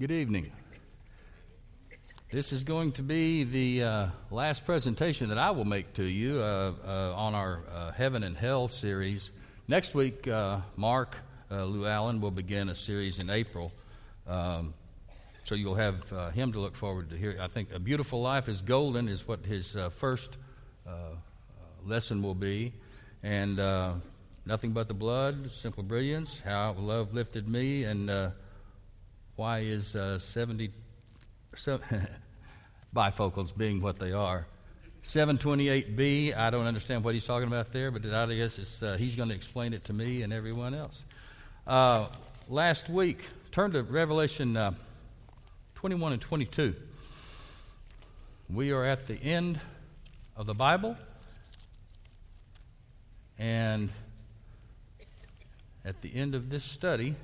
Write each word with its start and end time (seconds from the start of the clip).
Good 0.00 0.12
evening. 0.12 0.50
This 2.32 2.54
is 2.54 2.64
going 2.64 2.92
to 2.92 3.02
be 3.02 3.44
the 3.44 3.84
uh, 3.84 4.06
last 4.30 4.64
presentation 4.64 5.28
that 5.28 5.36
I 5.36 5.50
will 5.50 5.66
make 5.66 5.92
to 5.96 6.04
you 6.04 6.40
uh, 6.40 6.72
uh, 6.82 7.12
on 7.14 7.34
our 7.34 7.60
uh, 7.70 7.92
Heaven 7.92 8.22
and 8.22 8.34
Hell 8.34 8.68
series. 8.68 9.30
Next 9.68 9.94
week, 9.94 10.26
uh, 10.26 10.60
Mark 10.74 11.16
uh, 11.50 11.84
Allen 11.84 12.22
will 12.22 12.30
begin 12.30 12.70
a 12.70 12.74
series 12.74 13.18
in 13.18 13.28
April. 13.28 13.72
Um, 14.26 14.72
so 15.44 15.54
you'll 15.54 15.74
have 15.74 16.08
him 16.32 16.52
to 16.52 16.60
look 16.60 16.76
forward 16.76 17.10
to 17.10 17.16
hear. 17.18 17.36
I 17.38 17.48
think 17.48 17.68
A 17.74 17.78
Beautiful 17.78 18.22
Life 18.22 18.48
is 18.48 18.62
Golden 18.62 19.06
is 19.06 19.28
what 19.28 19.44
his 19.44 19.76
first 19.90 20.38
lesson 21.84 22.22
will 22.22 22.34
be. 22.34 22.72
And 23.22 24.00
Nothing 24.46 24.72
But 24.72 24.88
the 24.88 24.94
Blood, 24.94 25.50
Simple 25.50 25.82
Brilliance, 25.82 26.40
How 26.42 26.72
Love 26.72 27.12
Lifted 27.12 27.46
Me, 27.46 27.84
and 27.84 28.32
why 29.36 29.60
is 29.60 29.96
uh, 29.96 30.18
70 30.18 30.70
so, 31.56 31.80
bifocals 32.94 33.56
being 33.56 33.80
what 33.80 33.98
they 33.98 34.12
are? 34.12 34.46
728b 35.04 36.36
i 36.36 36.50
don't 36.50 36.66
understand 36.66 37.02
what 37.02 37.14
he's 37.14 37.24
talking 37.24 37.48
about 37.48 37.72
there 37.72 37.90
but 37.90 38.04
i 38.04 38.34
guess 38.34 38.82
uh, 38.82 38.96
he's 38.98 39.16
going 39.16 39.30
to 39.30 39.34
explain 39.34 39.72
it 39.72 39.82
to 39.84 39.92
me 39.92 40.22
and 40.22 40.32
everyone 40.32 40.74
else. 40.74 41.04
Uh, 41.66 42.06
last 42.48 42.90
week 42.90 43.24
turn 43.50 43.70
to 43.70 43.82
revelation 43.82 44.56
uh, 44.56 44.72
21 45.76 46.12
and 46.12 46.20
22 46.20 46.74
we 48.50 48.72
are 48.72 48.84
at 48.84 49.06
the 49.06 49.14
end 49.14 49.58
of 50.36 50.44
the 50.44 50.54
bible 50.54 50.96
and 53.38 53.88
at 55.84 56.02
the 56.02 56.14
end 56.14 56.34
of 56.34 56.50
this 56.50 56.62
study 56.62 57.14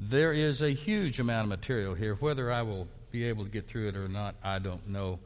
there 0.00 0.32
is 0.32 0.62
a 0.62 0.70
huge 0.70 1.20
amount 1.20 1.44
of 1.44 1.50
material 1.50 1.94
here. 1.94 2.14
Whether 2.14 2.50
I 2.50 2.62
will 2.62 2.88
be 3.10 3.24
able 3.24 3.44
to 3.44 3.50
get 3.50 3.66
through 3.66 3.88
it 3.88 3.96
or 3.96 4.08
not, 4.08 4.34
I 4.42 4.58
don't 4.58 4.88
know. 4.88 5.18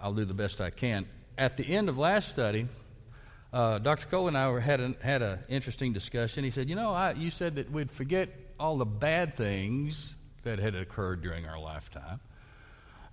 I'll 0.00 0.12
do 0.12 0.24
the 0.24 0.34
best 0.34 0.60
I 0.60 0.70
can. 0.70 1.06
At 1.36 1.56
the 1.56 1.64
end 1.64 1.88
of 1.88 1.98
last 1.98 2.30
study, 2.30 2.66
uh, 3.52 3.78
Dr. 3.78 4.06
Cole 4.08 4.26
and 4.26 4.36
I 4.36 4.58
had 4.58 4.80
an 4.80 4.96
had 5.00 5.22
an 5.22 5.38
interesting 5.48 5.92
discussion. 5.92 6.42
He 6.42 6.50
said, 6.50 6.68
"You 6.68 6.74
know, 6.74 6.90
I, 6.90 7.12
you 7.12 7.30
said 7.30 7.54
that 7.56 7.70
we'd 7.70 7.92
forget 7.92 8.28
all 8.58 8.76
the 8.76 8.84
bad 8.84 9.34
things 9.34 10.14
that 10.42 10.58
had 10.58 10.74
occurred 10.74 11.22
during 11.22 11.46
our 11.46 11.58
lifetime." 11.58 12.18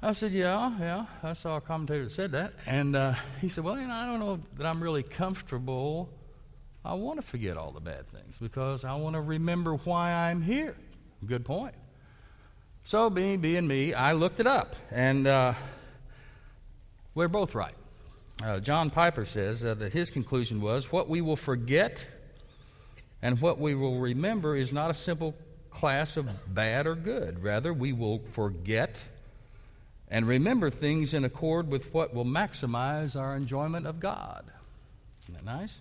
I 0.02 0.14
said, 0.14 0.32
"Yeah, 0.32 0.76
yeah." 0.80 1.06
I 1.22 1.34
saw 1.34 1.58
a 1.58 1.62
commentator 1.62 2.06
that 2.06 2.12
said 2.12 2.32
that, 2.32 2.54
and 2.66 2.96
uh, 2.96 3.14
he 3.42 3.48
said, 3.48 3.64
"Well, 3.64 3.80
you 3.80 3.88
know, 3.88 3.94
I 3.94 4.08
don't 4.08 4.20
know 4.20 4.40
that 4.58 4.66
I'm 4.66 4.82
really 4.82 5.04
comfortable. 5.04 6.10
I 6.84 6.96
want 6.96 7.20
to 7.20 7.26
forget 7.26 7.58
all 7.58 7.72
the 7.72 7.80
bad 7.80 8.08
things 8.10 8.38
because 8.40 8.84
I 8.84 8.96
want 8.96 9.14
to 9.16 9.22
remember 9.22 9.76
why 9.76 10.12
I'm 10.12 10.42
here." 10.42 10.76
Good 11.26 11.46
point. 11.46 11.76
So, 12.84 13.10
being, 13.10 13.40
being 13.40 13.66
me, 13.66 13.94
I 13.94 14.14
looked 14.14 14.40
it 14.40 14.46
up, 14.46 14.76
and 14.92 15.26
uh, 15.26 15.54
we're 17.16 17.28
both 17.28 17.56
right. 17.56 17.74
Uh, 18.44 18.60
John 18.60 18.90
Piper 18.90 19.26
says 19.26 19.64
uh, 19.66 19.74
that 19.76 19.94
his 19.94 20.12
conclusion 20.12 20.62
was 20.62 20.92
what 20.92 21.10
we 21.10 21.22
will 21.22 21.38
forget 21.38 22.06
and 23.22 23.42
what 23.42 23.60
we 23.60 23.74
will 23.74 24.00
remember 24.00 24.56
is 24.56 24.72
not 24.72 24.92
a 24.92 24.94
simple 24.94 25.34
class 25.72 26.16
of 26.16 26.54
bad 26.54 26.86
or 26.86 26.96
good. 26.96 27.42
Rather, 27.42 27.74
we 27.74 27.92
will 27.92 28.20
forget 28.34 29.02
and 30.10 30.28
remember 30.28 30.70
things 30.70 31.14
in 31.14 31.26
accord 31.26 31.68
with 31.70 31.92
what 31.94 32.14
will 32.14 32.26
maximize 32.26 33.20
our 33.20 33.36
enjoyment 33.36 33.88
of 33.88 34.00
God. 34.00 34.46
Isn't 35.24 35.44
that 35.44 35.46
nice? 35.46 35.80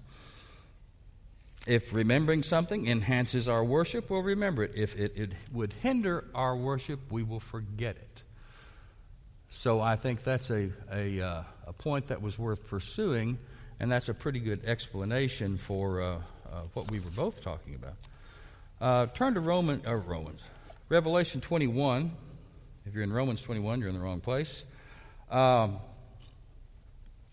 If 1.66 1.94
remembering 1.94 2.42
something 2.42 2.86
enhances 2.86 3.48
our 3.48 3.64
worship, 3.64 4.10
we'll 4.10 4.22
remember 4.22 4.64
it. 4.64 4.72
If 4.74 4.96
it, 4.96 5.16
it, 5.16 5.32
would 5.50 5.72
hinder 5.72 6.24
our 6.34 6.54
worship, 6.54 7.00
we 7.10 7.22
will 7.22 7.40
forget 7.40 7.96
it. 7.96 8.22
So 9.48 9.80
I 9.80 9.96
think 9.96 10.24
that's 10.24 10.50
a, 10.50 10.70
a, 10.92 11.20
uh, 11.22 11.42
a 11.66 11.72
point 11.72 12.08
that 12.08 12.20
was 12.20 12.38
worth 12.38 12.66
pursuing, 12.66 13.38
and 13.80 13.90
that's 13.90 14.10
a 14.10 14.14
pretty 14.14 14.40
good 14.40 14.64
explanation 14.66 15.56
for 15.56 16.02
uh, 16.02 16.06
uh, 16.52 16.62
what 16.74 16.90
we 16.90 17.00
were 17.00 17.10
both 17.10 17.42
talking 17.42 17.74
about. 17.74 17.94
Uh, 18.80 19.06
turn 19.14 19.32
to 19.32 19.40
Roman, 19.40 19.80
uh, 19.86 19.94
Romans, 19.94 20.40
Revelation 20.90 21.40
21. 21.40 22.12
If 22.84 22.92
you're 22.92 23.04
in 23.04 23.12
Romans 23.12 23.40
21, 23.40 23.80
you're 23.80 23.88
in 23.88 23.94
the 23.94 24.02
wrong 24.02 24.20
place. 24.20 24.64
Um, 25.30 25.78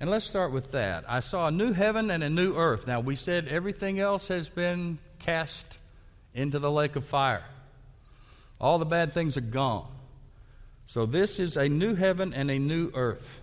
and 0.02 0.10
let's 0.10 0.26
start 0.26 0.52
with 0.52 0.72
that. 0.72 1.06
I 1.08 1.20
saw 1.20 1.46
a 1.46 1.52
new 1.52 1.74
heaven 1.74 2.10
and 2.10 2.24
a 2.24 2.30
new 2.30 2.56
earth. 2.56 2.88
Now, 2.88 3.02
we 3.02 3.16
said 3.16 3.48
everything 3.48 4.00
else 4.00 4.30
has 4.30 4.50
been 4.50 4.98
cast 5.20 5.78
into 6.34 6.58
the 6.58 6.72
lake 6.72 6.96
of 6.96 7.06
fire, 7.06 7.44
all 8.60 8.80
the 8.80 8.86
bad 8.86 9.14
things 9.14 9.38
are 9.38 9.42
gone. 9.42 9.88
So, 10.88 11.06
this 11.06 11.40
is 11.40 11.56
a 11.56 11.70
new 11.70 11.94
heaven 11.94 12.34
and 12.34 12.50
a 12.50 12.58
new 12.58 12.90
earth. 12.96 13.42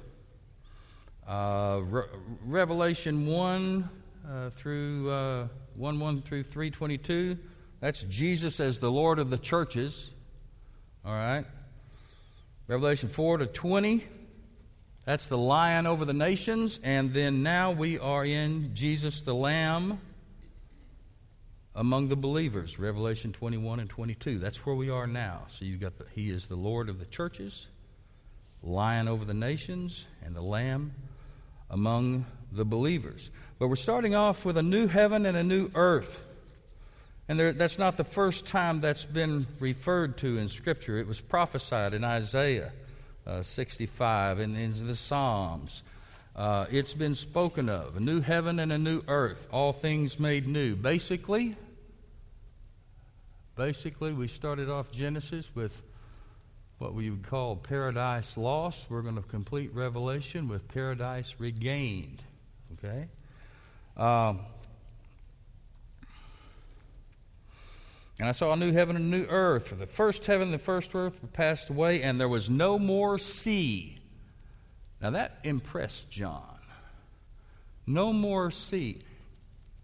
Uh, 1.28 1.80
Re- 1.84 2.08
Revelation 2.44 3.24
1 3.26 3.88
uh, 4.28 4.50
through 4.50 5.10
uh, 5.12 5.46
1 5.76 6.00
1 6.00 6.22
through 6.22 6.42
322. 6.42 7.38
That's 7.78 8.02
Jesus 8.02 8.58
as 8.58 8.80
the 8.80 8.90
Lord 8.90 9.20
of 9.20 9.30
the 9.30 9.38
churches. 9.38 10.10
All 11.04 11.12
right. 11.12 11.44
Revelation 12.66 13.08
4 13.10 13.38
to 13.38 13.46
20. 13.46 14.04
That's 15.08 15.28
the 15.28 15.38
lion 15.38 15.86
over 15.86 16.04
the 16.04 16.12
nations. 16.12 16.80
And 16.82 17.14
then 17.14 17.42
now 17.42 17.72
we 17.72 17.98
are 17.98 18.26
in 18.26 18.74
Jesus 18.74 19.22
the 19.22 19.32
Lamb 19.32 20.00
among 21.74 22.08
the 22.08 22.16
believers, 22.16 22.78
Revelation 22.78 23.32
21 23.32 23.80
and 23.80 23.88
22. 23.88 24.38
That's 24.38 24.66
where 24.66 24.74
we 24.74 24.90
are 24.90 25.06
now. 25.06 25.44
So 25.48 25.64
you've 25.64 25.80
got 25.80 25.96
the, 25.96 26.04
He 26.14 26.28
is 26.28 26.46
the 26.46 26.56
Lord 26.56 26.90
of 26.90 26.98
the 26.98 27.06
churches, 27.06 27.68
lion 28.62 29.08
over 29.08 29.24
the 29.24 29.32
nations, 29.32 30.04
and 30.26 30.36
the 30.36 30.42
Lamb 30.42 30.92
among 31.70 32.26
the 32.52 32.66
believers. 32.66 33.30
But 33.58 33.68
we're 33.68 33.76
starting 33.76 34.14
off 34.14 34.44
with 34.44 34.58
a 34.58 34.62
new 34.62 34.88
heaven 34.88 35.24
and 35.24 35.38
a 35.38 35.42
new 35.42 35.70
earth. 35.74 36.22
And 37.28 37.40
there, 37.40 37.54
that's 37.54 37.78
not 37.78 37.96
the 37.96 38.04
first 38.04 38.46
time 38.46 38.82
that's 38.82 39.06
been 39.06 39.46
referred 39.58 40.18
to 40.18 40.36
in 40.36 40.50
Scripture. 40.50 40.98
It 40.98 41.06
was 41.06 41.18
prophesied 41.18 41.94
in 41.94 42.04
Isaiah 42.04 42.72
uh, 43.28 43.42
65 43.42 44.38
and 44.38 44.56
in 44.56 44.86
the 44.86 44.96
Psalms. 44.96 45.82
Uh, 46.34 46.66
it's 46.70 46.94
been 46.94 47.14
spoken 47.14 47.68
of 47.68 47.96
a 47.96 48.00
new 48.00 48.20
heaven 48.20 48.58
and 48.58 48.72
a 48.72 48.78
new 48.78 49.02
earth, 49.08 49.48
all 49.52 49.72
things 49.72 50.18
made 50.18 50.46
new. 50.46 50.74
Basically, 50.74 51.56
basically, 53.56 54.12
we 54.12 54.28
started 54.28 54.70
off 54.70 54.90
Genesis 54.90 55.50
with 55.54 55.82
what 56.78 56.94
we 56.94 57.10
would 57.10 57.24
call 57.24 57.56
paradise 57.56 58.36
lost. 58.36 58.86
We're 58.88 59.02
going 59.02 59.16
to 59.16 59.22
complete 59.22 59.74
Revelation 59.74 60.48
with 60.48 60.68
paradise 60.68 61.34
regained. 61.38 62.22
Okay? 62.74 63.08
Um, 63.96 64.40
And 68.18 68.28
I 68.28 68.32
saw 68.32 68.52
a 68.52 68.56
new 68.56 68.72
heaven 68.72 68.96
and 68.96 69.12
a 69.12 69.16
new 69.16 69.26
earth. 69.26 69.68
For 69.68 69.76
the 69.76 69.86
first 69.86 70.26
heaven 70.26 70.48
and 70.48 70.54
the 70.54 70.58
first 70.58 70.94
earth 70.94 71.20
were 71.22 71.28
passed 71.28 71.70
away, 71.70 72.02
and 72.02 72.20
there 72.20 72.28
was 72.28 72.50
no 72.50 72.78
more 72.78 73.18
sea. 73.18 73.98
Now 75.00 75.10
that 75.10 75.38
impressed 75.44 76.10
John. 76.10 76.58
No 77.86 78.12
more 78.12 78.50
sea. 78.50 79.02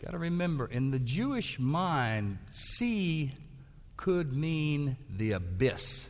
Got 0.02 0.10
to 0.10 0.18
remember, 0.18 0.66
in 0.66 0.90
the 0.90 0.98
Jewish 0.98 1.58
mind, 1.58 2.38
sea 2.50 3.32
could 3.96 4.34
mean 4.34 4.96
the 5.08 5.32
abyss. 5.32 6.06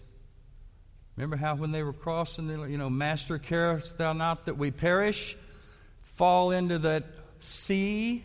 Remember 1.16 1.36
how 1.36 1.54
when 1.54 1.70
they 1.70 1.82
were 1.82 1.92
crossing, 1.92 2.48
the, 2.48 2.64
you 2.64 2.78
know, 2.78 2.90
Master, 2.90 3.38
carest 3.38 3.98
thou 3.98 4.14
not 4.14 4.46
that 4.46 4.58
we 4.58 4.70
perish? 4.70 5.36
Fall 6.16 6.50
into 6.50 6.78
that 6.80 7.04
sea, 7.38 8.24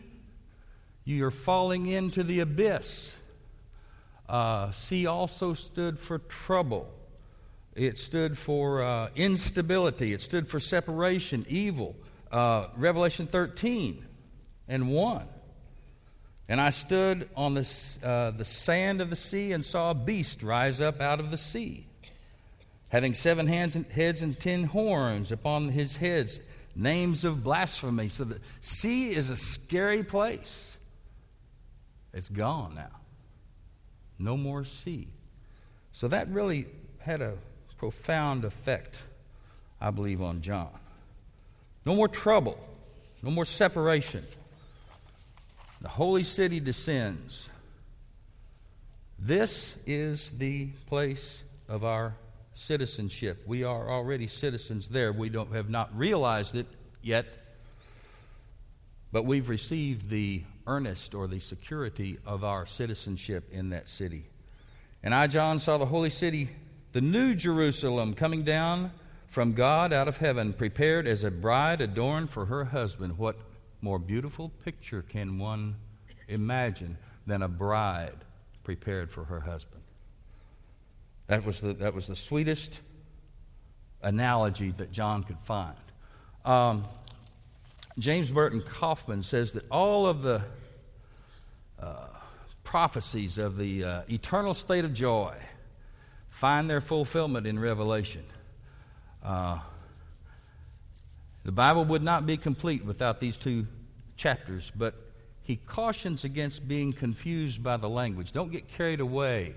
you 1.03 1.23
are 1.25 1.31
falling 1.31 1.85
into 1.85 2.23
the 2.23 2.39
abyss. 2.39 3.13
Uh, 4.29 4.71
also 5.07 5.55
stood 5.55 5.97
for 5.97 6.19
trouble. 6.19 6.87
It 7.75 7.97
stood 7.97 8.37
for 8.37 8.83
uh, 8.83 9.09
instability. 9.15 10.13
It 10.13 10.21
stood 10.21 10.47
for 10.47 10.59
separation, 10.59 11.47
evil. 11.49 11.95
Uh, 12.31 12.67
Revelation 12.77 13.25
13 13.25 14.05
and 14.67 14.87
1. 14.89 15.27
And 16.47 16.61
I 16.61 16.69
stood 16.69 17.27
on 17.35 17.55
the, 17.55 17.97
uh, 18.03 18.31
the 18.31 18.45
sand 18.45 19.01
of 19.01 19.09
the 19.09 19.15
sea 19.15 19.51
and 19.51 19.65
saw 19.65 19.91
a 19.91 19.95
beast 19.95 20.43
rise 20.43 20.79
up 20.79 21.01
out 21.01 21.19
of 21.19 21.31
the 21.31 21.37
sea, 21.37 21.87
having 22.89 23.15
seven 23.15 23.47
hands 23.47 23.75
and, 23.75 23.85
heads 23.87 24.21
and 24.21 24.39
ten 24.39 24.63
horns 24.63 25.31
upon 25.31 25.69
his 25.69 25.95
heads, 25.95 26.39
names 26.75 27.25
of 27.25 27.43
blasphemy. 27.43 28.09
So 28.09 28.25
the 28.25 28.39
sea 28.61 29.09
is 29.11 29.31
a 29.31 29.35
scary 29.35 30.03
place. 30.03 30.77
It's 32.13 32.29
gone 32.29 32.75
now 32.75 32.98
no 34.19 34.37
more 34.37 34.65
sea. 34.65 35.07
So 35.93 36.09
that 36.09 36.27
really 36.27 36.67
had 36.99 37.21
a 37.21 37.33
profound 37.77 38.43
effect, 38.43 38.95
I 39.79 39.89
believe, 39.89 40.21
on 40.21 40.41
John. 40.41 40.69
No 41.85 41.95
more 41.95 42.09
trouble, 42.09 42.59
no 43.23 43.31
more 43.31 43.45
separation. 43.45 44.25
The 45.81 45.87
holy 45.87 46.23
city 46.23 46.59
descends. 46.59 47.49
This 49.17 49.75
is 49.85 50.31
the 50.31 50.67
place 50.87 51.41
of 51.69 51.85
our 51.85 52.15
citizenship. 52.53 53.43
We 53.45 53.63
are 53.63 53.89
already 53.89 54.27
citizens 54.27 54.89
there. 54.89 55.13
We 55.13 55.29
don't, 55.29 55.53
have 55.53 55.69
not 55.69 55.97
realized 55.97 56.55
it 56.55 56.67
yet, 57.01 57.25
but 59.11 59.23
we've 59.23 59.47
received 59.47 60.09
the 60.09 60.43
earnest 60.69 61.15
or 61.15 61.27
the 61.27 61.39
security 61.39 62.19
of 62.25 62.43
our 62.43 62.65
citizenship 62.65 63.49
in 63.51 63.71
that 63.71 63.87
city. 63.87 64.23
And 65.01 65.15
I, 65.15 65.27
John, 65.27 65.57
saw 65.57 65.77
the 65.77 65.85
holy 65.85 66.11
city, 66.11 66.49
the 66.91 67.01
new 67.01 67.33
Jerusalem, 67.33 68.13
coming 68.13 68.43
down 68.43 68.91
from 69.27 69.53
God 69.53 69.91
out 69.91 70.07
of 70.07 70.17
heaven, 70.17 70.53
prepared 70.53 71.07
as 71.07 71.23
a 71.23 71.31
bride 71.31 71.81
adorned 71.81 72.29
for 72.29 72.45
her 72.45 72.65
husband. 72.65 73.17
What 73.17 73.35
more 73.81 73.97
beautiful 73.97 74.49
picture 74.63 75.01
can 75.01 75.39
one 75.39 75.75
imagine 76.27 76.97
than 77.25 77.41
a 77.41 77.47
bride 77.47 78.17
prepared 78.63 79.09
for 79.09 79.23
her 79.23 79.39
husband? 79.39 79.81
That 81.27 81.45
was 81.45 81.59
the, 81.61 81.73
that 81.73 81.93
was 81.93 82.07
the 82.07 82.15
sweetest 82.15 82.79
analogy 84.01 84.71
that 84.71 84.91
John 84.91 85.23
could 85.23 85.39
find. 85.39 85.75
Um, 86.45 86.83
James 87.97 88.31
Burton 88.31 88.61
Coffman 88.61 89.23
says 89.23 89.53
that 89.53 89.65
all 89.69 90.07
of 90.07 90.21
the 90.21 90.41
uh, 91.81 92.07
prophecies 92.63 93.37
of 93.37 93.57
the 93.57 93.83
uh, 93.83 94.01
eternal 94.09 94.53
state 94.53 94.85
of 94.85 94.93
joy 94.93 95.33
find 96.29 96.69
their 96.69 96.81
fulfillment 96.81 97.45
in 97.47 97.59
Revelation. 97.59 98.23
Uh, 99.23 99.59
the 101.43 101.51
Bible 101.51 101.85
would 101.85 102.03
not 102.03 102.25
be 102.25 102.37
complete 102.37 102.85
without 102.85 103.19
these 103.19 103.37
two 103.37 103.65
chapters, 104.15 104.71
but 104.75 104.93
he 105.43 105.55
cautions 105.55 106.25
against 106.25 106.67
being 106.67 106.93
confused 106.93 107.63
by 107.63 107.77
the 107.77 107.89
language. 107.89 108.31
Don't 108.31 108.51
get 108.51 108.67
carried 108.67 108.99
away 108.99 109.55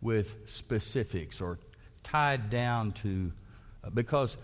with 0.00 0.34
specifics 0.46 1.40
or 1.40 1.58
tied 2.02 2.50
down 2.50 2.92
to, 2.92 3.32
uh, 3.84 3.90
because 3.90 4.36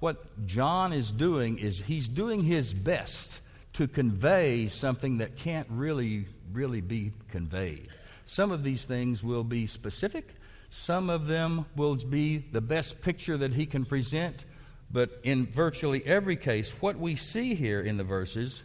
what 0.00 0.46
John 0.46 0.92
is 0.92 1.12
doing 1.12 1.58
is 1.58 1.80
he's 1.80 2.08
doing 2.08 2.40
his 2.40 2.72
best 2.72 3.40
to 3.74 3.86
convey 3.86 4.68
something 4.68 5.18
that 5.18 5.36
can't 5.36 5.68
really, 5.70 6.26
really 6.52 6.80
be 6.80 7.12
conveyed. 7.30 7.88
Some 8.24 8.50
of 8.50 8.62
these 8.62 8.84
things 8.84 9.22
will 9.22 9.44
be 9.44 9.66
specific, 9.66 10.34
some 10.70 11.08
of 11.08 11.26
them 11.26 11.64
will 11.76 11.96
be 11.96 12.38
the 12.38 12.60
best 12.60 13.00
picture 13.00 13.38
that 13.38 13.54
he 13.54 13.64
can 13.64 13.84
present, 13.84 14.44
but 14.90 15.20
in 15.22 15.46
virtually 15.46 16.04
every 16.04 16.36
case, 16.36 16.70
what 16.80 16.98
we 16.98 17.16
see 17.16 17.54
here 17.54 17.80
in 17.80 17.96
the 17.96 18.04
verses, 18.04 18.62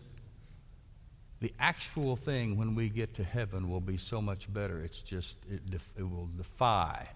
the 1.39 1.53
actual 1.59 2.15
thing 2.15 2.57
when 2.57 2.75
we 2.75 2.89
get 2.89 3.13
to 3.15 3.23
heaven 3.23 3.69
will 3.69 3.81
be 3.81 3.97
so 3.97 4.21
much 4.21 4.51
better. 4.53 4.81
It's 4.81 5.01
just, 5.01 5.37
it, 5.49 5.69
def- 5.69 5.91
it 5.97 6.03
will 6.03 6.29
defy 6.37 7.07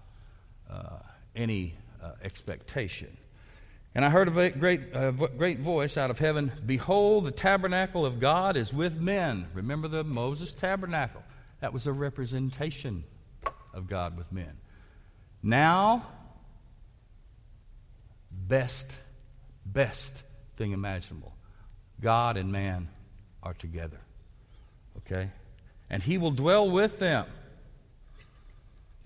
uh, 0.70 0.98
any 1.34 1.74
uh, 2.02 2.12
expectation. 2.22 3.16
And 3.94 4.04
I 4.04 4.10
heard 4.10 4.28
a 4.28 4.50
great, 4.50 4.92
great 5.38 5.58
voice 5.58 5.96
out 5.96 6.10
of 6.10 6.18
heaven 6.18 6.52
Behold, 6.64 7.24
the 7.24 7.30
tabernacle 7.30 8.06
of 8.06 8.20
God 8.20 8.56
is 8.56 8.72
with 8.72 9.00
men. 9.00 9.48
Remember 9.54 9.88
the 9.88 10.04
Moses 10.04 10.54
tabernacle? 10.54 11.22
That 11.60 11.72
was 11.72 11.86
a 11.86 11.92
representation 11.92 13.04
of 13.74 13.88
God 13.88 14.16
with 14.16 14.30
men. 14.30 14.58
Now, 15.42 16.06
best, 18.30 18.96
best 19.64 20.22
thing 20.56 20.72
imaginable. 20.72 21.34
God 22.00 22.36
and 22.36 22.52
man 22.52 22.88
are 23.42 23.54
together. 23.54 24.00
Okay? 24.98 25.30
And 25.90 26.02
he 26.02 26.18
will 26.18 26.30
dwell 26.30 26.70
with 26.70 26.98
them. 26.98 27.26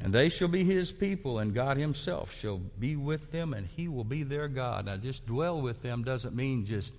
And 0.03 0.13
they 0.13 0.31
shall 0.31 0.49
be 0.49 0.65
his 0.65 0.91
people, 0.91 1.39
and 1.39 1.55
God 1.55 1.77
himself 1.77 2.35
shall 2.35 2.59
be 2.59 2.97
with 2.97 3.31
them, 3.31 3.55
and 3.55 3.69
he 3.77 3.87
will 3.87 4.03
be 4.03 4.25
their 4.25 4.49
God. 4.49 4.87
Now, 4.87 4.97
just 4.97 5.25
dwell 5.27 5.61
with 5.61 5.81
them 5.81 6.03
doesn't 6.03 6.35
mean 6.35 6.67
just 6.67 6.93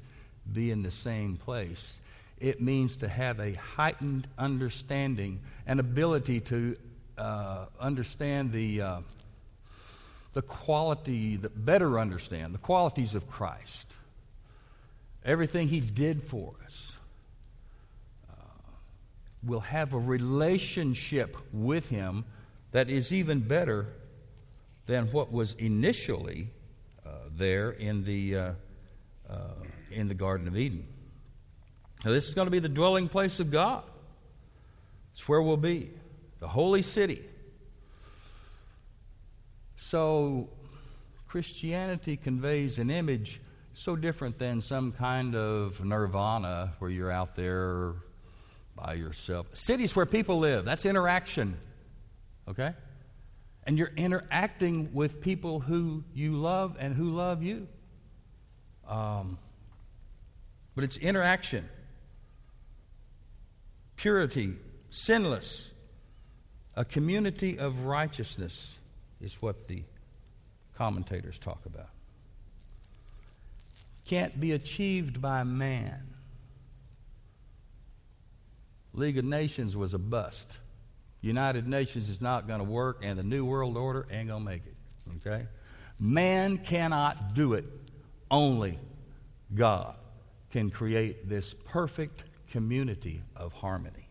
be 0.51 0.71
in 0.71 0.83
the 0.83 0.91
same 0.91 1.35
place. 1.35 1.99
It 2.39 2.61
means 2.61 2.95
to 2.97 3.09
have 3.09 3.41
a 3.41 3.53
heightened 3.53 4.27
understanding 4.37 5.41
and 5.67 5.81
ability 5.81 6.39
to 6.41 6.77
uh, 7.17 7.65
understand 7.77 8.53
the, 8.53 8.81
uh, 8.81 9.01
the 10.31 10.41
quality, 10.41 11.35
the 11.35 11.49
better 11.49 11.99
understand 11.99 12.53
the 12.53 12.59
qualities 12.59 13.15
of 13.15 13.29
Christ. 13.29 13.87
Everything 15.25 15.67
he 15.67 15.81
did 15.81 16.23
for 16.23 16.53
us. 16.65 16.93
Uh, 18.29 18.33
we'll 19.43 19.59
have 19.59 19.93
a 19.93 19.99
relationship 19.99 21.35
with 21.51 21.89
him 21.89 22.23
that 22.73 22.89
is 22.89 23.13
even 23.13 23.39
better 23.39 23.87
than 24.87 25.05
what 25.07 25.31
was 25.31 25.53
initially 25.53 26.49
uh, 27.05 27.09
there 27.35 27.71
in 27.71 28.03
the, 28.03 28.35
uh, 28.35 28.51
uh, 29.29 29.35
in 29.91 30.07
the 30.07 30.13
Garden 30.13 30.47
of 30.47 30.57
Eden. 30.57 30.85
Now, 32.03 32.11
this 32.11 32.27
is 32.27 32.33
going 32.33 32.47
to 32.47 32.51
be 32.51 32.59
the 32.59 32.67
dwelling 32.67 33.07
place 33.07 33.39
of 33.39 33.49
God. 33.49 33.83
It's 35.13 35.27
where 35.27 35.41
we'll 35.41 35.55
be, 35.55 35.91
the 36.39 36.47
holy 36.47 36.81
city. 36.81 37.21
So, 39.77 40.49
Christianity 41.27 42.17
conveys 42.17 42.79
an 42.79 42.89
image 42.89 43.39
so 43.75 43.95
different 43.95 44.37
than 44.39 44.61
some 44.61 44.91
kind 44.91 45.35
of 45.35 45.83
nirvana 45.83 46.73
where 46.79 46.89
you're 46.89 47.11
out 47.11 47.35
there 47.35 47.93
by 48.75 48.93
yourself. 48.95 49.47
Cities 49.53 49.95
where 49.95 50.05
people 50.05 50.39
live, 50.39 50.65
that's 50.65 50.85
interaction. 50.85 51.57
Okay? 52.47 52.73
And 53.65 53.77
you're 53.77 53.91
interacting 53.95 54.93
with 54.93 55.21
people 55.21 55.59
who 55.59 56.03
you 56.13 56.33
love 56.33 56.75
and 56.79 56.93
who 56.95 57.09
love 57.09 57.43
you. 57.43 57.67
Um, 58.87 59.37
but 60.75 60.83
it's 60.83 60.97
interaction. 60.97 61.69
Purity, 63.95 64.55
sinless, 64.89 65.69
a 66.75 66.83
community 66.83 67.59
of 67.59 67.85
righteousness 67.85 68.75
is 69.21 69.41
what 69.41 69.67
the 69.67 69.83
commentators 70.75 71.39
talk 71.39 71.65
about. 71.65 71.89
Can't 74.05 74.37
be 74.39 74.51
achieved 74.51 75.21
by 75.21 75.43
man. 75.43 76.13
League 78.93 79.17
of 79.17 79.25
Nations 79.25 79.77
was 79.77 79.93
a 79.93 79.99
bust. 79.99 80.57
United 81.23 81.65
Nations 81.69 82.09
is 82.09 82.19
not 82.19 82.47
going 82.47 82.59
to 82.59 82.65
work, 82.65 82.99
and 83.01 83.17
the 83.17 83.23
New 83.23 83.45
World 83.45 83.77
Order 83.77 84.05
ain't 84.11 84.27
going 84.27 84.43
to 84.43 84.49
make 84.49 84.63
it. 84.65 84.75
Okay? 85.25 85.47
Man 85.97 86.57
cannot 86.57 87.33
do 87.33 87.53
it. 87.53 87.65
Only 88.29 88.77
God 89.55 89.95
can 90.51 90.69
create 90.69 91.29
this 91.29 91.53
perfect 91.53 92.25
community 92.51 93.23
of 93.37 93.53
harmony. 93.53 94.09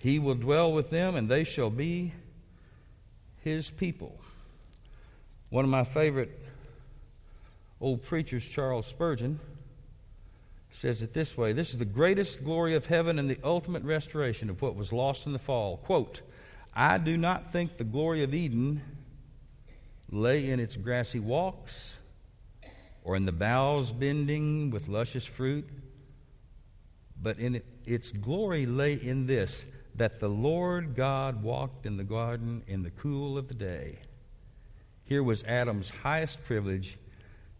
He 0.00 0.18
will 0.18 0.34
dwell 0.34 0.72
with 0.72 0.88
them, 0.88 1.14
and 1.14 1.28
they 1.28 1.44
shall 1.44 1.70
be 1.70 2.14
his 3.42 3.68
people. 3.68 4.18
One 5.50 5.64
of 5.64 5.70
my 5.70 5.84
favorite 5.84 6.40
old 7.82 8.02
preachers, 8.02 8.46
Charles 8.46 8.86
Spurgeon, 8.86 9.38
says 10.74 11.02
it 11.02 11.14
this 11.14 11.36
way 11.36 11.52
This 11.52 11.70
is 11.70 11.78
the 11.78 11.84
greatest 11.84 12.44
glory 12.44 12.74
of 12.74 12.84
heaven 12.86 13.18
and 13.18 13.30
the 13.30 13.38
ultimate 13.44 13.84
restoration 13.84 14.50
of 14.50 14.60
what 14.60 14.74
was 14.74 14.92
lost 14.92 15.26
in 15.26 15.32
the 15.32 15.38
fall. 15.38 15.76
Quote, 15.78 16.20
I 16.74 16.98
do 16.98 17.16
not 17.16 17.52
think 17.52 17.76
the 17.76 17.84
glory 17.84 18.24
of 18.24 18.34
Eden 18.34 18.82
lay 20.10 20.50
in 20.50 20.58
its 20.58 20.76
grassy 20.76 21.20
walks 21.20 21.96
or 23.04 23.14
in 23.14 23.24
the 23.24 23.32
boughs 23.32 23.92
bending 23.92 24.70
with 24.70 24.88
luscious 24.88 25.24
fruit, 25.24 25.68
but 27.22 27.38
in 27.38 27.56
it, 27.56 27.66
its 27.86 28.10
glory 28.10 28.66
lay 28.66 28.94
in 28.94 29.26
this 29.26 29.66
that 29.94 30.18
the 30.18 30.28
Lord 30.28 30.96
God 30.96 31.40
walked 31.40 31.86
in 31.86 31.96
the 31.96 32.04
garden 32.04 32.64
in 32.66 32.82
the 32.82 32.90
cool 32.90 33.38
of 33.38 33.46
the 33.46 33.54
day. 33.54 33.98
Here 35.04 35.22
was 35.22 35.44
Adam's 35.44 35.90
highest 35.90 36.42
privilege 36.44 36.98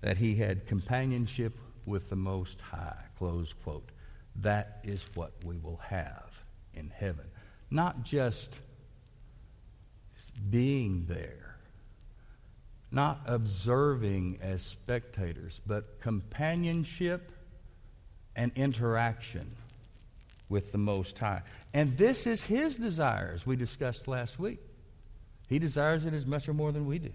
that 0.01 0.17
he 0.17 0.35
had 0.35 0.67
companionship 0.67 1.57
with 1.87 2.11
the 2.11 2.17
Most 2.17 2.61
High. 2.61 3.03
Close 3.19 3.53
quote. 3.63 3.89
That 4.37 4.81
is 4.83 5.05
what 5.15 5.33
we 5.45 5.57
will 5.57 5.81
have 5.89 6.31
in 6.75 6.91
heaven. 6.91 7.27
Not 7.71 8.03
just 8.05 8.59
being 10.51 11.05
there, 11.09 11.57
not 12.91 13.21
observing 13.27 14.39
as 14.43 14.63
spectators, 14.63 15.61
but 15.67 16.01
companionship 16.01 17.33
and 18.37 18.53
interaction 18.57 19.55
with 20.49 20.73
the 20.73 20.79
Most 20.79 21.19
High. 21.19 21.43
And 21.73 21.97
this 21.97 22.27
is 22.27 22.43
His 22.43 22.77
desire, 22.77 23.33
as 23.35 23.47
we 23.47 23.57
discussed 23.57 24.09
last 24.09 24.39
week. 24.39 24.61
He 25.49 25.59
desires 25.59 26.07
it 26.07 26.15
as 26.15 26.27
much 26.27 26.49
or 26.49 26.55
more 26.55 26.73
than 26.73 26.87
we 26.87 26.99
do. 26.99 27.13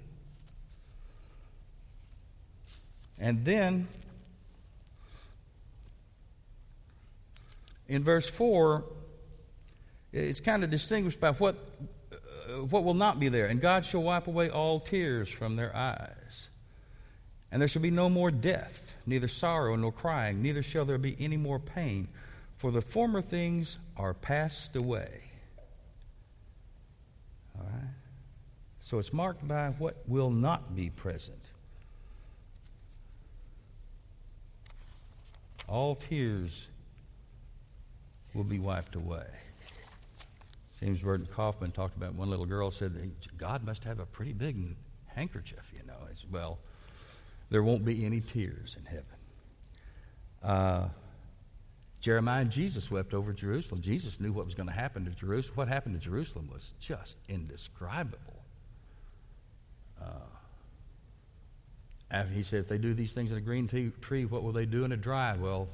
And 3.18 3.44
then 3.44 3.88
in 7.90 8.04
verse 8.04 8.30
4, 8.30 8.86
it's 10.14 10.40
kind 10.40 10.64
of 10.64 10.70
distinguished 10.70 11.20
by 11.20 11.32
what 11.32 11.56
uh, 12.12 12.64
what 12.66 12.84
will 12.84 12.94
not 12.94 13.20
be 13.20 13.30
there? 13.30 13.48
And 13.48 13.60
God 13.60 13.84
shall 13.84 14.04
wipe 14.04 14.28
away 14.28 14.50
all 14.50 14.80
tears 14.80 15.28
from 15.28 15.56
their 15.56 15.76
eyes. 15.76 16.48
And 17.52 17.60
there 17.60 17.68
shall 17.68 17.82
be 17.82 17.92
no 17.92 18.10
more 18.10 18.30
death, 18.30 18.96
neither 19.06 19.28
sorrow 19.28 19.76
nor 19.76 19.92
crying, 19.92 20.42
neither 20.42 20.62
shall 20.62 20.86
there 20.86 21.00
be 21.00 21.18
any 21.20 21.36
more 21.36 21.60
pain, 21.60 22.08
for 22.58 22.72
the 22.72 22.82
former 22.82 23.24
things 23.24 23.78
are 23.98 24.14
passed 24.14 24.76
away. 24.76 25.24
All 27.58 27.66
right? 27.66 27.90
So 28.82 29.00
it's 29.00 29.14
marked 29.14 29.48
by 29.48 29.70
what 29.80 29.98
will 30.08 30.30
not 30.30 30.76
be 30.76 30.92
present. 30.92 31.42
All 35.68 35.96
tears 35.96 36.68
will 38.40 38.46
be 38.46 38.58
wiped 38.58 38.96
away. 38.96 39.26
James 40.80 41.02
Burton 41.02 41.28
Coffman 41.36 41.74
talked 41.74 41.98
about 41.98 42.16
one 42.16 42.30
little 42.30 42.46
girl 42.46 42.72
said, 42.72 43.12
God 43.38 43.66
must 43.66 43.84
have 43.84 44.00
a 44.00 44.06
pretty 44.06 44.32
big 44.32 44.78
handkerchief, 45.08 45.70
you 45.74 45.86
know. 45.86 46.08
As 46.10 46.26
well, 46.32 46.58
there 47.50 47.64
won't 47.64 47.84
be 47.84 48.06
any 48.06 48.22
tears 48.22 48.78
in 48.80 48.86
heaven. 48.86 49.06
Uh, 50.42 50.88
Jeremiah 52.00 52.44
and 52.44 52.50
Jesus 52.50 52.90
wept 52.90 53.14
over 53.14 53.34
Jerusalem. 53.34 53.82
Jesus 53.82 54.22
knew 54.22 54.32
what 54.32 54.46
was 54.46 54.56
going 54.56 54.70
to 54.70 54.74
happen 54.74 55.04
to 55.04 55.12
Jerusalem. 55.12 55.58
What 55.58 55.68
happened 55.68 55.96
to 55.96 56.02
Jerusalem 56.02 56.50
was 56.50 56.74
just 56.80 57.18
indescribable. 57.28 58.42
Uh, 60.02 60.06
after 62.10 62.34
he 62.34 62.42
said, 62.42 62.62
if 62.62 62.70
they 62.70 62.78
do 62.78 62.94
these 62.94 63.12
things 63.12 63.32
in 63.32 63.38
a 63.38 63.42
green 63.42 63.68
tree, 64.00 64.24
what 64.24 64.44
will 64.44 64.54
they 64.54 64.66
do 64.66 64.86
in 64.86 64.94
a 64.94 64.98
dry? 64.98 65.36
Well, 65.36 65.68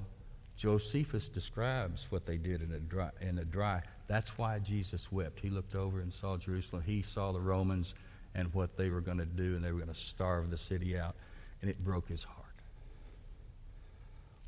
Josephus 0.58 1.28
describes 1.28 2.08
what 2.10 2.26
they 2.26 2.38
did 2.38 2.62
in 2.62 2.72
a 2.72 2.80
dry. 2.80 3.10
In 3.22 3.40
a 3.40 3.46
dry. 3.46 3.82
That's 4.08 4.38
why 4.38 4.60
Jesus 4.60 5.12
wept. 5.12 5.40
He 5.40 5.50
looked 5.50 5.76
over 5.76 6.00
and 6.00 6.14
saw 6.14 6.38
Jerusalem. 6.38 6.84
He 6.86 7.02
saw 7.02 7.32
the 7.32 7.42
Romans 7.42 7.94
and 8.36 8.54
what 8.54 8.78
they 8.78 8.90
were 8.90 9.02
going 9.02 9.18
to 9.18 9.26
do, 9.26 9.56
and 9.56 9.64
they 9.64 9.72
were 9.72 9.80
going 9.80 9.94
to 9.94 10.00
starve 10.00 10.50
the 10.50 10.58
city 10.58 10.98
out, 10.98 11.16
and 11.62 11.70
it 11.70 11.84
broke 11.84 12.08
his 12.08 12.24
heart. 12.24 12.46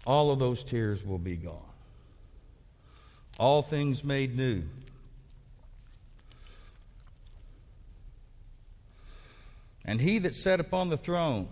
All 0.06 0.32
of 0.32 0.40
those 0.40 0.64
tears 0.64 1.04
will 1.04 1.18
be 1.18 1.36
gone. 1.36 1.62
All 3.40 3.62
things 3.62 4.04
made 4.04 4.36
new. 4.36 4.64
And 9.86 10.02
he 10.02 10.20
that 10.20 10.36
sat 10.36 10.60
upon 10.60 10.90
the 10.90 10.98
throne, 10.98 11.48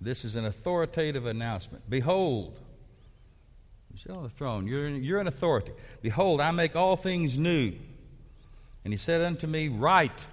this 0.00 0.24
is 0.24 0.36
an 0.36 0.44
authoritative 0.44 1.26
announcement. 1.26 1.88
Behold, 1.90 2.56
sit 3.96 4.12
on 4.12 4.22
the 4.22 4.30
throne, 4.30 4.66
you're 4.66 4.86
in, 4.86 5.02
you're 5.02 5.20
in 5.20 5.26
authority. 5.26 5.72
Behold, 6.02 6.40
I 6.40 6.50
make 6.50 6.76
all 6.76 6.96
things 6.96 7.38
new. 7.38 7.72
And 8.84 8.92
he 8.92 8.96
said 8.96 9.20
unto 9.22 9.46
me, 9.46 9.68
Write. 9.68 10.26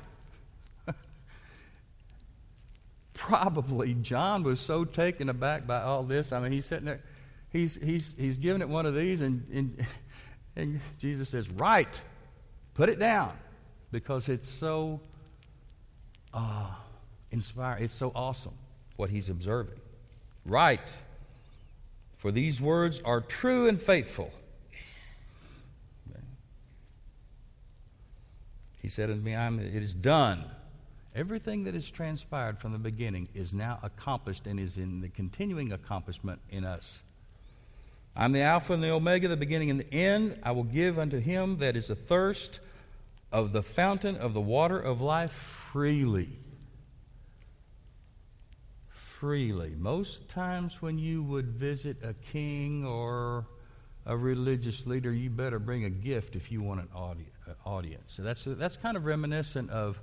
Probably 3.13 3.95
John 3.95 4.43
was 4.43 4.59
so 4.59 4.85
taken 4.85 5.29
aback 5.29 5.65
by 5.65 5.81
all 5.81 6.03
this. 6.03 6.31
I 6.31 6.39
mean, 6.39 6.51
he's 6.51 6.65
sitting 6.65 6.85
there, 6.85 7.01
he's, 7.51 7.75
he's, 7.75 8.15
he's 8.17 8.37
giving 8.37 8.61
it 8.61 8.69
one 8.69 8.85
of 8.85 8.95
these, 8.95 9.21
and, 9.21 9.45
and, 9.51 9.85
and 10.55 10.81
Jesus 10.99 11.29
says, 11.29 11.49
Write. 11.49 12.01
Put 12.73 12.89
it 12.89 12.99
down. 12.99 13.33
Because 13.91 14.29
it's 14.29 14.49
so 14.49 14.99
uh, 16.33 16.71
inspiring. 17.31 17.83
It's 17.83 17.93
so 17.93 18.11
awesome 18.15 18.53
what 18.95 19.09
he's 19.09 19.29
observing. 19.29 19.79
Write. 20.45 20.91
For 22.23 22.31
these 22.31 22.61
words 22.61 23.01
are 23.03 23.19
true 23.19 23.67
and 23.67 23.81
faithful. 23.81 24.31
He 28.81 28.87
said 28.87 29.09
unto 29.09 29.21
me, 29.21 29.33
It 29.33 29.83
is 29.83 29.93
done. 29.93 30.45
Everything 31.13 31.65
that 31.65 31.73
has 31.73 31.91
transpired 31.91 32.59
from 32.59 32.71
the 32.71 32.77
beginning 32.77 33.27
is 33.33 33.53
now 33.53 33.77
accomplished 33.83 34.47
and 34.47 34.57
is 34.57 34.77
in 34.77 35.01
the 35.01 35.09
continuing 35.09 35.73
accomplishment 35.73 36.39
in 36.49 36.63
us. 36.63 37.03
I'm 38.15 38.31
the 38.31 38.39
Alpha 38.39 38.71
and 38.71 38.81
the 38.81 38.91
Omega, 38.91 39.27
the 39.27 39.35
beginning 39.35 39.69
and 39.69 39.81
the 39.81 39.93
end. 39.93 40.39
I 40.43 40.53
will 40.53 40.63
give 40.63 40.97
unto 40.97 41.19
him 41.19 41.57
that 41.57 41.75
is 41.75 41.89
athirst 41.89 42.61
of 43.33 43.51
the 43.51 43.63
fountain 43.63 44.15
of 44.15 44.33
the 44.33 44.39
water 44.39 44.79
of 44.79 45.01
life 45.01 45.33
freely. 45.73 46.29
Freely. 49.23 49.73
Most 49.79 50.27
times 50.27 50.81
when 50.81 50.99
you 50.99 51.23
would 51.23 51.47
visit 51.47 51.95
a 52.03 52.13
king 52.33 52.85
or 52.85 53.45
a 54.05 54.17
religious 54.17 54.85
leader, 54.85 55.13
you 55.13 55.29
better 55.29 55.59
bring 55.59 55.85
a 55.85 55.89
gift 55.89 56.35
if 56.35 56.51
you 56.51 56.61
want 56.61 56.81
an 56.81 56.89
audi- 56.93 57.31
uh, 57.47 57.53
audience. 57.65 58.11
So 58.11 58.21
that's, 58.21 58.43
that's 58.45 58.75
kind 58.75 58.97
of 58.97 59.05
reminiscent 59.05 59.69
of, 59.69 59.97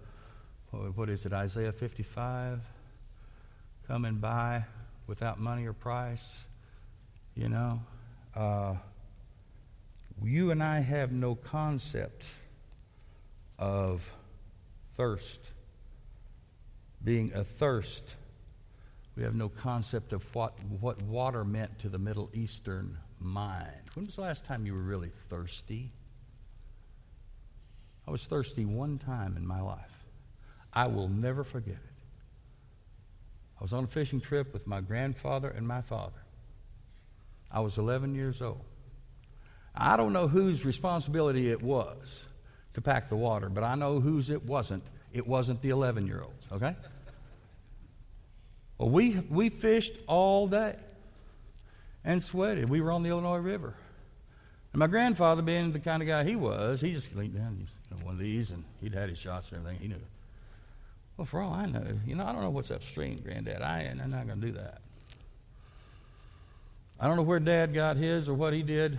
what 0.71 1.11
is 1.11 1.27
it, 1.27 1.35
Isaiah 1.35 1.71
55? 1.71 2.61
Coming 3.87 4.15
by 4.15 4.65
without 5.07 5.39
money 5.39 5.67
or 5.67 5.75
price, 5.75 6.27
you 7.35 7.50
know? 7.50 7.83
uh, 8.35 8.77
you 10.25 10.50
and 10.50 10.62
I 10.62 10.81
have 10.81 11.12
no 11.12 11.35
concept 11.35 12.25
of 13.59 14.11
thirst, 14.97 15.43
being 17.05 17.35
athirst. 17.35 18.15
We 19.17 19.23
have 19.23 19.35
no 19.35 19.49
concept 19.49 20.12
of 20.12 20.23
what, 20.35 20.55
what 20.81 21.00
water 21.02 21.45
meant 21.45 21.79
to 21.81 21.88
the 21.88 21.99
Middle 21.99 22.31
Eastern 22.33 22.97
mind. 23.19 23.90
When 23.95 24.07
was 24.07 24.17
the 24.17 24.23
last 24.23 24.45
time 24.45 24.67
you 24.67 24.73
were 24.73 24.81
really 24.81 25.11
thirsty? 25.29 25.93
I 28.07 28.11
was 28.11 28.25
thirsty 28.25 28.64
one 28.64 28.99
time 28.99 29.37
in 29.37 29.47
my 29.47 29.61
life. 29.61 30.05
I 30.73 30.87
will 30.87 31.09
never 31.09 31.45
forget 31.45 31.75
it. 31.75 31.90
I 33.59 33.62
was 33.62 33.73
on 33.73 33.85
a 33.85 33.87
fishing 33.88 34.21
trip 34.21 34.52
with 34.52 34.67
my 34.67 34.81
grandfather 34.81 35.49
and 35.49 35.67
my 35.67 35.83
father. 35.83 36.23
I 37.50 37.61
was 37.61 37.79
11 37.79 38.14
years 38.14 38.40
old. 38.40 38.64
I 39.75 39.97
don't 39.97 40.12
know 40.12 40.29
whose 40.29 40.64
responsibility 40.64 41.50
it 41.50 41.62
was 41.62 42.23
to 42.75 42.81
pack 42.81 43.09
the 43.09 43.17
water, 43.17 43.49
but 43.49 43.64
I 43.64 43.75
know 43.75 44.00
whose 44.00 44.31
it 44.31 44.43
wasn't. 44.45 44.83
It 45.12 45.26
wasn't 45.26 45.61
the 45.61 45.71
11 45.71 46.07
year 46.07 46.23
olds, 46.23 46.47
okay? 46.52 46.75
Well, 48.81 48.89
we, 48.89 49.11
we 49.29 49.51
fished 49.51 49.93
all 50.07 50.49
day 50.49 50.75
and 52.03 52.23
sweated. 52.23 52.71
We 52.71 52.81
were 52.81 52.91
on 52.91 53.03
the 53.03 53.11
Illinois 53.11 53.37
River. 53.37 53.75
And 54.73 54.81
my 54.81 54.87
grandfather, 54.87 55.43
being 55.43 55.73
the 55.73 55.81
kind 55.81 56.01
of 56.03 56.09
guy 56.09 56.25
he 56.25 56.35
was, 56.35 56.81
he 56.81 56.93
just 56.93 57.15
leaned 57.15 57.35
down, 57.35 57.59
you 57.61 57.97
know, 57.99 58.03
one 58.07 58.15
of 58.15 58.21
these, 58.21 58.51
and 58.51 58.65
he'd 58.81 58.95
had 58.95 59.11
his 59.11 59.19
shots 59.19 59.51
and 59.53 59.59
everything. 59.59 59.83
He 59.83 59.89
knew. 59.89 60.01
Well, 61.19 61.27
for 61.27 61.43
all 61.43 61.53
I 61.53 61.67
know, 61.67 61.85
you 62.07 62.15
know, 62.15 62.25
I 62.25 62.33
don't 62.33 62.41
know 62.41 62.49
what's 62.49 62.71
upstream, 62.71 63.21
Granddad. 63.23 63.61
I, 63.61 63.83
ain't, 63.83 64.01
I'm 64.01 64.09
not 64.09 64.27
going 64.27 64.41
to 64.41 64.47
do 64.47 64.53
that. 64.55 64.81
I 66.99 67.07
don't 67.07 67.17
know 67.17 67.23
where 67.23 67.39
Dad 67.39 67.75
got 67.75 67.99
his 67.99 68.31
or 68.31 68.35
what 68.35 68.55
he 68.55 68.63
did, 68.63 68.99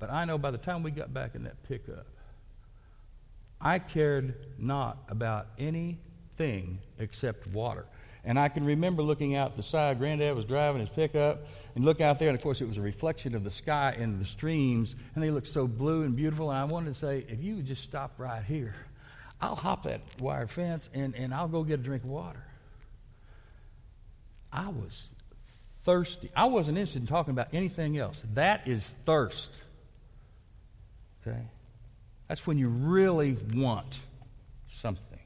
but 0.00 0.10
I 0.10 0.24
know 0.24 0.38
by 0.38 0.50
the 0.50 0.58
time 0.58 0.82
we 0.82 0.90
got 0.90 1.14
back 1.14 1.36
in 1.36 1.44
that 1.44 1.62
pickup, 1.68 2.06
I 3.60 3.78
cared 3.78 4.34
not 4.58 4.98
about 5.08 5.46
anything 5.56 6.80
except 6.98 7.46
water. 7.46 7.86
And 8.24 8.38
I 8.38 8.48
can 8.48 8.64
remember 8.64 9.02
looking 9.02 9.34
out 9.34 9.56
the 9.56 9.62
side. 9.62 9.98
Granddad 9.98 10.36
was 10.36 10.44
driving 10.44 10.80
his 10.80 10.90
pickup 10.90 11.46
and 11.74 11.84
look 11.84 12.00
out 12.00 12.18
there, 12.18 12.28
and 12.28 12.36
of 12.36 12.42
course 12.42 12.60
it 12.60 12.68
was 12.68 12.76
a 12.76 12.82
reflection 12.82 13.34
of 13.34 13.44
the 13.44 13.50
sky 13.50 13.96
and 13.98 14.20
the 14.20 14.26
streams, 14.26 14.94
and 15.14 15.24
they 15.24 15.30
looked 15.30 15.46
so 15.46 15.66
blue 15.66 16.02
and 16.02 16.16
beautiful. 16.16 16.50
And 16.50 16.58
I 16.58 16.64
wanted 16.64 16.92
to 16.92 16.98
say, 16.98 17.24
if 17.28 17.42
you 17.42 17.56
would 17.56 17.66
just 17.66 17.82
stop 17.82 18.14
right 18.18 18.44
here, 18.44 18.74
I'll 19.40 19.56
hop 19.56 19.84
that 19.84 20.02
wire 20.18 20.46
fence 20.46 20.90
and, 20.92 21.14
and 21.14 21.32
I'll 21.32 21.48
go 21.48 21.64
get 21.64 21.80
a 21.80 21.82
drink 21.82 22.04
of 22.04 22.10
water. 22.10 22.44
I 24.52 24.68
was 24.68 25.10
thirsty. 25.84 26.30
I 26.36 26.46
wasn't 26.46 26.76
interested 26.76 27.02
in 27.02 27.06
talking 27.06 27.32
about 27.32 27.54
anything 27.54 27.96
else. 27.96 28.22
That 28.34 28.68
is 28.68 28.94
thirst. 29.06 29.50
Okay? 31.26 31.40
That's 32.28 32.46
when 32.46 32.58
you 32.58 32.68
really 32.68 33.36
want 33.54 33.98
something. 34.68 35.18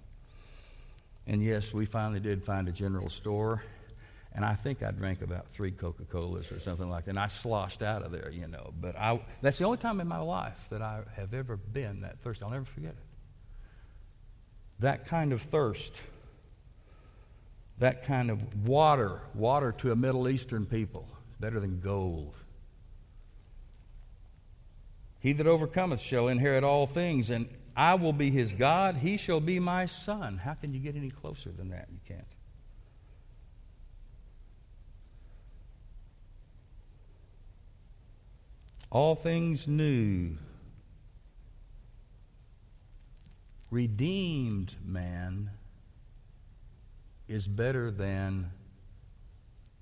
And 1.26 1.42
yes, 1.42 1.72
we 1.72 1.86
finally 1.86 2.20
did 2.20 2.44
find 2.44 2.68
a 2.68 2.72
general 2.72 3.08
store. 3.08 3.62
And 4.32 4.44
I 4.44 4.54
think 4.54 4.82
I 4.82 4.90
drank 4.90 5.22
about 5.22 5.46
three 5.52 5.70
Coca 5.70 6.04
Colas 6.04 6.50
or 6.50 6.58
something 6.60 6.90
like 6.90 7.04
that. 7.04 7.12
And 7.12 7.18
I 7.18 7.28
sloshed 7.28 7.82
out 7.82 8.02
of 8.02 8.10
there, 8.10 8.30
you 8.30 8.48
know. 8.48 8.72
But 8.80 8.96
I, 8.96 9.20
that's 9.42 9.58
the 9.58 9.64
only 9.64 9.78
time 9.78 10.00
in 10.00 10.08
my 10.08 10.18
life 10.18 10.58
that 10.70 10.82
I 10.82 11.02
have 11.16 11.32
ever 11.32 11.56
been 11.56 12.00
that 12.00 12.18
thirsty. 12.20 12.44
I'll 12.44 12.50
never 12.50 12.64
forget 12.64 12.90
it. 12.90 12.96
That 14.80 15.06
kind 15.06 15.32
of 15.32 15.40
thirst 15.40 15.92
that 17.78 18.04
kind 18.04 18.30
of 18.30 18.66
water, 18.66 19.20
water 19.34 19.72
to 19.72 19.92
a 19.92 19.96
Middle 19.96 20.28
Eastern 20.28 20.66
people, 20.66 21.08
better 21.40 21.60
than 21.60 21.80
gold. 21.80 22.34
He 25.20 25.32
that 25.32 25.46
overcometh 25.46 26.00
shall 26.00 26.28
inherit 26.28 26.64
all 26.64 26.86
things, 26.86 27.30
and 27.30 27.48
I 27.76 27.94
will 27.94 28.12
be 28.12 28.30
his 28.30 28.52
God, 28.52 28.96
he 28.96 29.16
shall 29.16 29.40
be 29.40 29.58
my 29.58 29.86
son. 29.86 30.38
How 30.38 30.54
can 30.54 30.72
you 30.72 30.80
get 30.80 30.96
any 30.96 31.10
closer 31.10 31.50
than 31.50 31.70
that? 31.70 31.88
You 31.92 31.98
can't. 32.06 32.24
All 38.90 39.16
things 39.16 39.66
new. 39.66 40.36
redeemed 43.74 44.72
man 44.84 45.50
is 47.26 47.48
better 47.48 47.90
than 47.90 48.48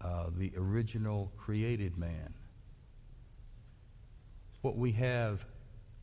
uh, 0.01 0.29
the 0.39 0.51
original 0.57 1.31
created 1.37 1.99
man. 1.99 2.33
What 4.63 4.79
we 4.79 4.93
have 4.93 5.45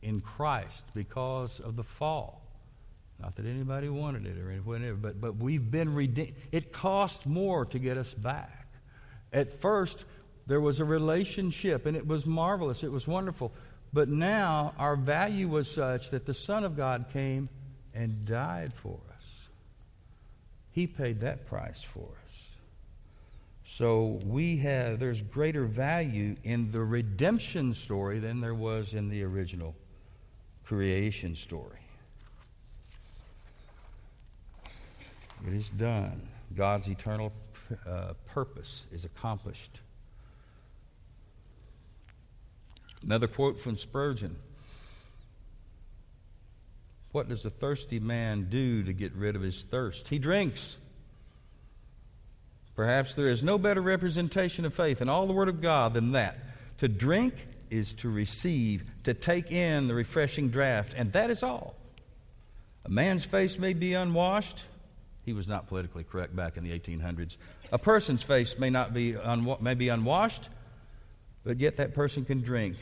in 0.02 0.20
Christ 0.20 0.84
because 0.94 1.60
of 1.60 1.76
the 1.76 1.84
fall. 1.84 2.42
Not 3.20 3.36
that 3.36 3.46
anybody 3.46 3.88
wanted 3.88 4.26
it 4.26 4.38
or 4.38 4.50
whatever, 4.64 4.96
but, 4.96 5.20
but 5.20 5.36
we've 5.36 5.70
been 5.70 5.94
redeemed. 5.94 6.34
It 6.52 6.72
cost 6.72 7.26
more 7.26 7.66
to 7.66 7.78
get 7.78 7.98
us 7.98 8.14
back. 8.14 8.66
At 9.32 9.60
first, 9.60 10.04
there 10.46 10.60
was 10.60 10.80
a 10.80 10.84
relationship, 10.84 11.86
and 11.86 11.96
it 11.96 12.06
was 12.06 12.24
marvelous. 12.24 12.82
It 12.82 12.90
was 12.90 13.06
wonderful. 13.06 13.52
But 13.92 14.08
now, 14.08 14.72
our 14.78 14.96
value 14.96 15.48
was 15.48 15.70
such 15.70 16.10
that 16.10 16.24
the 16.24 16.34
Son 16.34 16.64
of 16.64 16.76
God 16.76 17.06
came 17.12 17.48
and 17.94 18.24
died 18.24 18.72
for 18.72 18.98
us. 19.16 19.48
He 20.72 20.86
paid 20.86 21.20
that 21.20 21.46
price 21.46 21.82
for 21.82 22.08
us. 22.28 22.48
So 23.64 24.20
we 24.24 24.56
have, 24.58 24.98
there's 24.98 25.20
greater 25.20 25.64
value 25.64 26.36
in 26.42 26.72
the 26.72 26.80
redemption 26.80 27.74
story 27.74 28.18
than 28.18 28.40
there 28.40 28.54
was 28.54 28.94
in 28.94 29.08
the 29.08 29.22
original 29.22 29.74
creation 30.70 31.34
story. 31.34 31.80
It 35.44 35.52
is 35.52 35.68
done. 35.70 36.22
God's 36.54 36.86
eternal 36.86 37.32
uh, 37.88 38.12
purpose 38.28 38.84
is 38.92 39.04
accomplished. 39.04 39.80
Another 43.02 43.26
quote 43.26 43.58
from 43.58 43.76
Spurgeon 43.76 44.36
What 47.10 47.28
does 47.28 47.44
a 47.44 47.50
thirsty 47.50 47.98
man 47.98 48.46
do 48.48 48.84
to 48.84 48.92
get 48.92 49.12
rid 49.16 49.34
of 49.34 49.42
his 49.42 49.64
thirst? 49.64 50.06
He 50.06 50.20
drinks. 50.20 50.76
Perhaps 52.76 53.16
there 53.16 53.28
is 53.28 53.42
no 53.42 53.58
better 53.58 53.80
representation 53.80 54.64
of 54.64 54.72
faith 54.72 55.02
in 55.02 55.08
all 55.08 55.26
the 55.26 55.32
Word 55.32 55.48
of 55.48 55.60
God 55.60 55.94
than 55.94 56.12
that. 56.12 56.38
To 56.78 56.86
drink 56.86 57.34
is 57.70 57.94
to 57.94 58.08
receive, 58.08 58.84
to 59.04 59.14
take 59.14 59.50
in 59.50 59.88
the 59.88 59.94
refreshing 59.94 60.50
draught, 60.50 60.94
and 60.96 61.12
that 61.12 61.30
is 61.30 61.42
all. 61.42 61.74
A 62.84 62.90
man's 62.90 63.24
face 63.24 63.58
may 63.58 63.72
be 63.72 63.94
unwashed. 63.94 64.64
He 65.24 65.32
was 65.32 65.48
not 65.48 65.68
politically 65.68 66.04
correct 66.04 66.34
back 66.34 66.56
in 66.56 66.64
the 66.64 66.78
1800s. 66.78 67.36
A 67.72 67.78
person's 67.78 68.22
face 68.22 68.58
may 68.58 68.70
not 68.70 68.94
be 68.94 69.12
unwa- 69.12 69.60
may 69.60 69.74
be 69.74 69.88
unwashed, 69.88 70.48
but 71.44 71.60
yet 71.60 71.76
that 71.76 71.94
person 71.94 72.24
can 72.24 72.40
drink. 72.40 72.76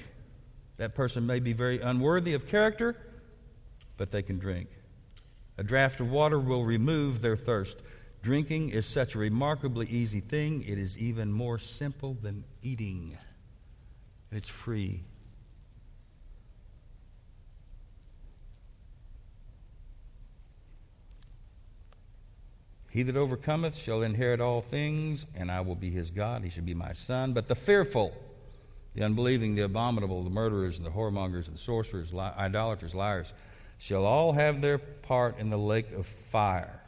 That 0.76 0.94
person 0.94 1.26
may 1.26 1.40
be 1.40 1.52
very 1.52 1.80
unworthy 1.80 2.34
of 2.34 2.46
character, 2.46 2.96
but 3.96 4.10
they 4.10 4.22
can 4.22 4.38
drink. 4.38 4.68
A 5.58 5.64
draught 5.64 5.98
of 6.00 6.10
water 6.10 6.38
will 6.38 6.64
remove 6.64 7.20
their 7.20 7.36
thirst. 7.36 7.78
Drinking 8.22 8.70
is 8.70 8.86
such 8.86 9.14
a 9.14 9.18
remarkably 9.18 9.86
easy 9.86 10.20
thing, 10.20 10.62
it 10.62 10.78
is 10.78 10.96
even 10.96 11.32
more 11.32 11.58
simple 11.58 12.16
than 12.22 12.44
eating. 12.62 13.18
It's 14.30 14.48
free. 14.48 15.02
He 22.90 23.02
that 23.04 23.16
overcometh 23.16 23.76
shall 23.76 24.02
inherit 24.02 24.40
all 24.40 24.60
things, 24.60 25.26
and 25.34 25.50
I 25.52 25.60
will 25.60 25.74
be 25.74 25.90
his 25.90 26.10
God. 26.10 26.42
He 26.42 26.50
shall 26.50 26.64
be 26.64 26.74
my 26.74 26.94
son. 26.94 27.32
But 27.32 27.46
the 27.46 27.54
fearful, 27.54 28.12
the 28.94 29.04
unbelieving, 29.04 29.54
the 29.54 29.62
abominable, 29.62 30.22
the 30.24 30.30
murderers, 30.30 30.78
and 30.78 30.86
the 30.86 30.90
whoremongers, 30.90 31.46
and 31.46 31.54
the 31.54 31.60
sorcerers, 31.60 32.12
li- 32.12 32.32
idolaters, 32.36 32.94
liars, 32.94 33.32
shall 33.78 34.04
all 34.04 34.32
have 34.32 34.60
their 34.60 34.78
part 34.78 35.38
in 35.38 35.50
the 35.50 35.58
lake 35.58 35.92
of 35.92 36.06
fire 36.06 36.80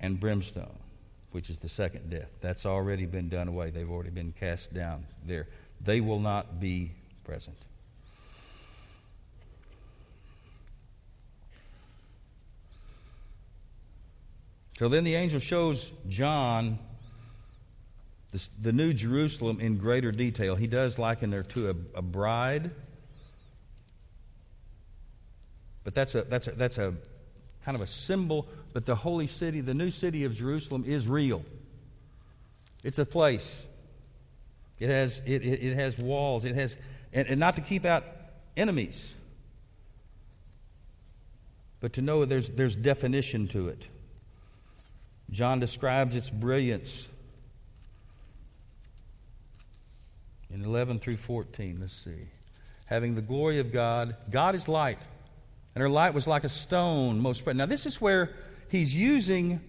and 0.00 0.18
brimstone, 0.18 0.78
which 1.30 1.50
is 1.50 1.58
the 1.58 1.68
second 1.68 2.10
death. 2.10 2.30
That's 2.40 2.66
already 2.66 3.06
been 3.06 3.28
done 3.28 3.48
away. 3.48 3.70
They've 3.70 3.90
already 3.90 4.10
been 4.10 4.32
cast 4.32 4.74
down 4.74 5.06
there. 5.24 5.46
They 5.80 6.00
will 6.00 6.20
not 6.20 6.60
be 6.60 6.92
present. 7.24 7.56
So 14.78 14.88
then 14.88 15.04
the 15.04 15.14
angel 15.14 15.40
shows 15.40 15.90
John 16.08 16.78
the 18.60 18.72
new 18.72 18.92
Jerusalem 18.92 19.60
in 19.60 19.78
greater 19.78 20.12
detail. 20.12 20.56
He 20.56 20.66
does 20.66 20.98
liken 20.98 21.30
there 21.30 21.42
to 21.44 21.70
a, 21.70 21.98
a 21.98 22.02
bride. 22.02 22.70
But 25.84 25.94
that's 25.94 26.14
a, 26.14 26.22
that's, 26.22 26.46
a, 26.46 26.52
that's 26.52 26.78
a 26.78 26.94
kind 27.64 27.76
of 27.76 27.80
a 27.80 27.86
symbol, 27.86 28.46
but 28.72 28.86
the 28.86 28.94
holy 28.94 29.26
city, 29.26 29.60
the 29.60 29.74
new 29.74 29.90
city 29.90 30.24
of 30.24 30.34
Jerusalem, 30.34 30.84
is 30.86 31.08
real. 31.08 31.44
It's 32.84 32.98
a 32.98 33.06
place. 33.06 33.62
It 34.78 34.90
has, 34.90 35.22
it, 35.24 35.42
it, 35.42 35.62
it 35.62 35.74
has 35.74 35.96
walls. 35.98 36.44
It 36.44 36.54
has, 36.54 36.76
and, 37.12 37.28
and 37.28 37.40
not 37.40 37.56
to 37.56 37.62
keep 37.62 37.84
out 37.84 38.04
enemies, 38.56 39.14
but 41.80 41.94
to 41.94 42.02
know 42.02 42.24
there's, 42.24 42.48
there's 42.50 42.76
definition 42.76 43.48
to 43.48 43.68
it. 43.68 43.86
John 45.30 45.60
describes 45.60 46.14
its 46.14 46.30
brilliance 46.30 47.08
in 50.50 50.64
11 50.64 51.00
through 51.00 51.16
14. 51.16 51.78
Let's 51.80 51.92
see. 51.92 52.28
Having 52.86 53.16
the 53.16 53.22
glory 53.22 53.58
of 53.58 53.72
God. 53.72 54.16
God 54.30 54.54
is 54.54 54.68
light, 54.68 55.00
and 55.74 55.82
her 55.82 55.88
light 55.88 56.14
was 56.14 56.26
like 56.26 56.44
a 56.44 56.48
stone, 56.48 57.20
most. 57.20 57.46
Now, 57.46 57.66
this 57.66 57.86
is 57.86 58.00
where 58.00 58.34
he's 58.68 58.94
using 58.94 59.60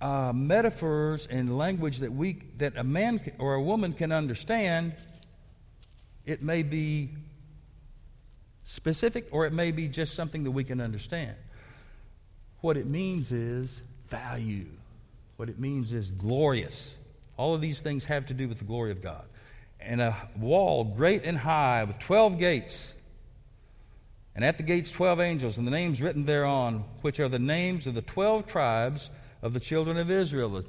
uh, 0.00 0.32
metaphors 0.34 1.26
and 1.26 1.58
language 1.58 1.98
that 1.98 2.12
we 2.12 2.38
that 2.58 2.76
a 2.76 2.84
man 2.84 3.20
or 3.38 3.54
a 3.54 3.62
woman 3.62 3.92
can 3.92 4.12
understand. 4.12 4.94
It 6.24 6.42
may 6.42 6.62
be 6.62 7.10
specific, 8.64 9.28
or 9.30 9.46
it 9.46 9.52
may 9.52 9.72
be 9.72 9.88
just 9.88 10.14
something 10.14 10.44
that 10.44 10.50
we 10.50 10.62
can 10.62 10.80
understand. 10.80 11.34
What 12.60 12.76
it 12.76 12.86
means 12.86 13.32
is 13.32 13.82
value. 14.08 14.66
What 15.36 15.48
it 15.48 15.58
means 15.58 15.92
is 15.92 16.10
glorious. 16.10 16.94
All 17.36 17.54
of 17.54 17.60
these 17.60 17.80
things 17.80 18.04
have 18.04 18.26
to 18.26 18.34
do 18.34 18.48
with 18.48 18.58
the 18.58 18.64
glory 18.64 18.90
of 18.90 19.00
God. 19.00 19.24
And 19.80 20.00
a 20.00 20.16
wall 20.36 20.84
great 20.84 21.24
and 21.24 21.38
high 21.38 21.84
with 21.84 21.98
12 22.00 22.38
gates. 22.38 22.92
And 24.34 24.44
at 24.44 24.56
the 24.56 24.64
gates, 24.64 24.90
12 24.90 25.20
angels, 25.20 25.56
and 25.56 25.66
the 25.66 25.70
names 25.70 26.02
written 26.02 26.26
thereon, 26.26 26.84
which 27.00 27.20
are 27.20 27.28
the 27.28 27.38
names 27.38 27.86
of 27.86 27.94
the 27.94 28.02
12 28.02 28.46
tribes 28.46 29.08
of 29.42 29.52
the 29.52 29.60
children 29.60 29.96
of 29.96 30.10
Israel. 30.10 30.50
The 30.50 30.64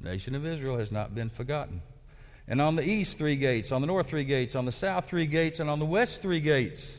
nation 0.00 0.34
of 0.34 0.46
Israel 0.46 0.78
has 0.78 0.92
not 0.92 1.14
been 1.14 1.28
forgotten. 1.28 1.82
And 2.46 2.62
on 2.62 2.76
the 2.76 2.82
east, 2.82 3.18
three 3.18 3.36
gates, 3.36 3.72
on 3.72 3.82
the 3.82 3.86
north, 3.86 4.08
three 4.08 4.24
gates, 4.24 4.54
on 4.54 4.64
the 4.64 4.72
south, 4.72 5.06
three 5.06 5.26
gates, 5.26 5.60
and 5.60 5.68
on 5.68 5.78
the 5.78 5.84
west, 5.84 6.22
three 6.22 6.40
gates. 6.40 6.98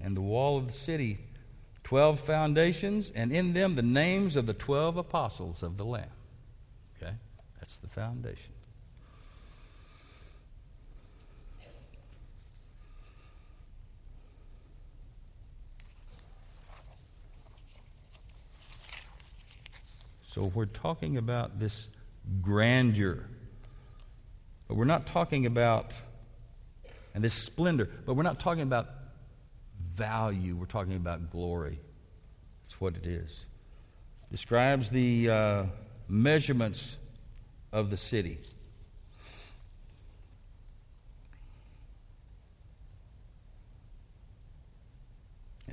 And 0.00 0.16
the 0.16 0.22
wall 0.22 0.56
of 0.56 0.68
the 0.68 0.72
city, 0.72 1.18
12 1.84 2.20
foundations, 2.20 3.12
and 3.14 3.32
in 3.32 3.52
them 3.52 3.74
the 3.74 3.82
names 3.82 4.36
of 4.36 4.46
the 4.46 4.54
12 4.54 4.96
apostles 4.96 5.62
of 5.62 5.76
the 5.76 5.84
Lamb. 5.84 6.08
Okay? 6.96 7.12
That's 7.60 7.76
the 7.78 7.88
foundation. 7.88 8.53
So 20.34 20.50
we're 20.52 20.66
talking 20.66 21.16
about 21.16 21.60
this 21.60 21.86
grandeur. 22.42 23.24
But 24.66 24.76
we're 24.76 24.84
not 24.84 25.06
talking 25.06 25.46
about, 25.46 25.92
and 27.14 27.22
this 27.22 27.34
splendor, 27.34 27.88
but 28.04 28.14
we're 28.14 28.24
not 28.24 28.40
talking 28.40 28.64
about 28.64 28.88
value. 29.94 30.56
We're 30.56 30.66
talking 30.66 30.96
about 30.96 31.30
glory. 31.30 31.78
That's 32.64 32.80
what 32.80 32.96
it 32.96 33.06
is. 33.06 33.44
Describes 34.32 34.90
the 34.90 35.30
uh, 35.30 35.62
measurements 36.08 36.96
of 37.72 37.90
the 37.90 37.96
city. 37.96 38.40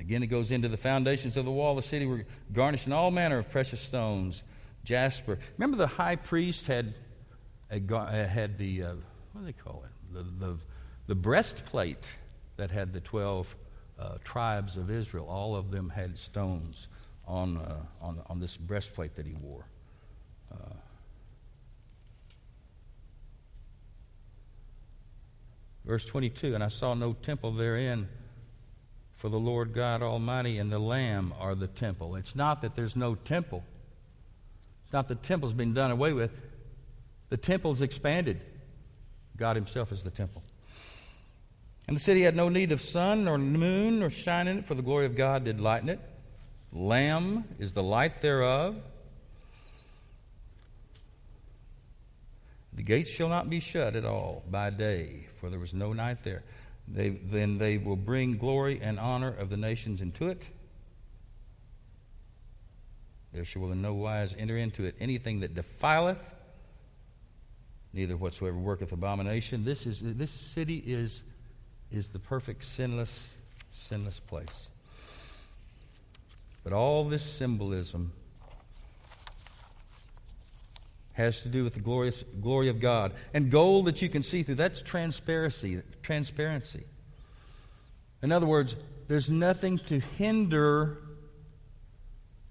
Again, 0.02 0.24
it 0.24 0.26
goes 0.26 0.50
into 0.50 0.68
the 0.68 0.76
foundations 0.76 1.36
of 1.36 1.44
the 1.44 1.52
wall 1.52 1.78
of 1.78 1.84
the 1.84 1.88
city 1.88 2.06
were 2.06 2.24
garnished 2.52 2.88
in 2.88 2.92
all 2.92 3.12
manner 3.12 3.38
of 3.38 3.48
precious 3.48 3.80
stones, 3.80 4.42
jasper. 4.82 5.38
Remember, 5.56 5.76
the 5.76 5.86
high 5.86 6.16
priest 6.16 6.66
had 6.66 6.94
uh, 7.70 8.26
had 8.26 8.58
the 8.58 8.82
uh, 8.82 8.94
what 9.32 9.42
do 9.42 9.46
they 9.46 9.52
call 9.52 9.84
it? 9.84 10.12
The, 10.12 10.46
the, 10.46 10.58
the 11.06 11.14
breastplate 11.14 12.12
that 12.56 12.72
had 12.72 12.92
the 12.92 12.98
twelve 12.98 13.54
uh, 13.96 14.18
tribes 14.24 14.76
of 14.76 14.90
Israel. 14.90 15.28
All 15.28 15.54
of 15.54 15.70
them 15.70 15.88
had 15.88 16.18
stones 16.18 16.88
on 17.24 17.58
uh, 17.58 17.76
on 18.00 18.20
on 18.26 18.40
this 18.40 18.56
breastplate 18.56 19.14
that 19.14 19.24
he 19.24 19.34
wore. 19.34 19.66
Uh, 20.50 20.56
verse 25.84 26.04
22 26.04 26.54
and 26.54 26.62
i 26.62 26.68
saw 26.68 26.94
no 26.94 27.12
temple 27.12 27.50
therein 27.50 28.08
for 29.22 29.28
the 29.28 29.38
Lord 29.38 29.72
God 29.72 30.02
Almighty 30.02 30.58
and 30.58 30.70
the 30.70 30.80
Lamb 30.80 31.32
are 31.38 31.54
the 31.54 31.68
temple. 31.68 32.16
It's 32.16 32.34
not 32.34 32.62
that 32.62 32.74
there's 32.74 32.96
no 32.96 33.14
temple. 33.14 33.62
It's 34.82 34.92
not 34.92 35.06
the 35.06 35.14
temple's 35.14 35.52
been 35.52 35.74
done 35.74 35.92
away 35.92 36.12
with. 36.12 36.32
The 37.28 37.36
temple's 37.36 37.82
expanded. 37.82 38.40
God 39.36 39.54
Himself 39.54 39.92
is 39.92 40.02
the 40.02 40.10
temple. 40.10 40.42
And 41.86 41.94
the 41.94 42.00
city 42.00 42.22
had 42.22 42.34
no 42.34 42.48
need 42.48 42.72
of 42.72 42.80
sun 42.80 43.24
nor 43.24 43.38
moon 43.38 44.00
nor 44.00 44.10
shine 44.10 44.48
in 44.48 44.58
it, 44.58 44.66
for 44.66 44.74
the 44.74 44.82
glory 44.82 45.06
of 45.06 45.14
God 45.14 45.44
did 45.44 45.60
lighten 45.60 45.88
it. 45.88 46.00
Lamb 46.72 47.44
is 47.60 47.72
the 47.72 47.82
light 47.82 48.22
thereof. 48.22 48.74
The 52.72 52.82
gates 52.82 53.10
shall 53.10 53.28
not 53.28 53.48
be 53.48 53.60
shut 53.60 53.94
at 53.94 54.04
all 54.04 54.42
by 54.50 54.70
day, 54.70 55.28
for 55.38 55.48
there 55.48 55.60
was 55.60 55.74
no 55.74 55.92
night 55.92 56.24
there. 56.24 56.42
They, 56.88 57.10
then 57.10 57.58
they 57.58 57.78
will 57.78 57.96
bring 57.96 58.36
glory 58.36 58.80
and 58.82 58.98
honor 58.98 59.34
of 59.34 59.50
the 59.50 59.56
nations 59.56 60.00
into 60.00 60.28
it. 60.28 60.46
There 63.32 63.44
shall 63.44 63.70
in 63.72 63.80
no 63.80 63.94
wise 63.94 64.34
enter 64.38 64.58
into 64.58 64.84
it 64.84 64.94
anything 65.00 65.40
that 65.40 65.54
defileth, 65.54 66.20
neither 67.92 68.16
whatsoever 68.16 68.58
worketh 68.58 68.92
abomination. 68.92 69.64
This 69.64 69.86
is 69.86 70.00
this 70.02 70.30
city 70.30 70.82
is 70.86 71.22
is 71.90 72.08
the 72.08 72.18
perfect 72.18 72.64
sinless 72.64 73.30
sinless 73.72 74.20
place. 74.20 74.68
But 76.62 76.74
all 76.74 77.08
this 77.08 77.22
symbolism 77.22 78.12
has 81.14 81.40
to 81.40 81.48
do 81.48 81.64
with 81.64 81.74
the 81.74 81.80
glorious 81.80 82.24
glory 82.40 82.68
of 82.68 82.80
God. 82.80 83.12
And 83.34 83.50
gold 83.50 83.86
that 83.86 84.00
you 84.00 84.08
can 84.08 84.22
see 84.22 84.42
through, 84.42 84.54
that's 84.56 84.80
transparency, 84.80 85.82
transparency. 86.02 86.84
In 88.22 88.32
other 88.32 88.46
words, 88.46 88.76
there's 89.08 89.28
nothing 89.28 89.78
to 89.78 90.00
hinder 90.00 90.98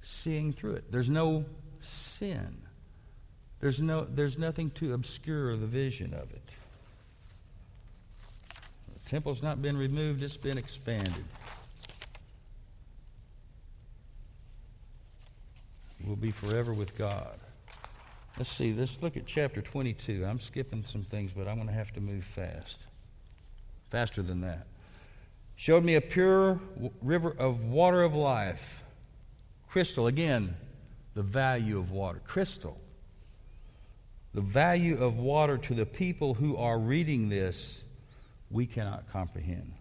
seeing 0.02 0.54
through 0.54 0.74
it. 0.74 0.92
There's 0.92 1.10
no 1.10 1.46
sin. 1.80 2.62
There's, 3.60 3.80
no, 3.80 4.06
there's 4.06 4.38
nothing 4.38 4.72
to 4.72 4.94
obscure 4.94 5.56
the 5.56 5.68
vision 5.68 6.14
of 6.14 6.32
it. 6.32 6.50
The 9.04 9.10
temple's 9.10 9.42
not 9.42 9.62
been 9.62 9.78
removed, 9.78 10.24
it's 10.24 10.38
been 10.38 10.58
expanded. 10.58 11.26
We'll 16.04 16.16
be 16.16 16.32
forever 16.32 16.74
with 16.74 16.98
God. 16.98 17.40
Let's 18.38 18.50
see, 18.50 18.74
let's 18.74 19.02
look 19.02 19.18
at 19.18 19.26
chapter 19.26 19.62
22. 19.62 20.26
I'm 20.26 20.40
skipping 20.40 20.84
some 20.84 21.02
things, 21.02 21.34
but 21.34 21.48
I'm 21.48 21.56
going 21.56 21.68
to 21.68 21.74
have 21.74 21.92
to 21.94 22.02
move 22.02 22.24
fast. 22.24 22.80
Faster 23.90 24.22
than 24.22 24.42
that. 24.42 24.68
Showed 25.56 25.84
me 25.84 25.96
a 25.96 26.02
pure 26.02 26.60
river 27.02 27.36
of 27.38 27.66
water 27.66 28.02
of 28.02 28.16
life. 28.16 28.84
Crystal, 29.70 30.08
again, 30.08 30.56
the 31.14 31.22
value 31.22 31.78
of 31.78 31.92
water. 31.92 32.22
Crystal. 32.26 32.78
The 34.34 34.42
value 34.42 34.98
of 34.98 35.18
water 35.18 35.58
to 35.58 35.74
the 35.74 35.86
people 35.86 36.34
who 36.34 36.56
are 36.56 36.80
reading 36.80 37.28
this, 37.28 37.84
we 38.50 38.66
cannot 38.66 39.12
comprehend. 39.12 39.74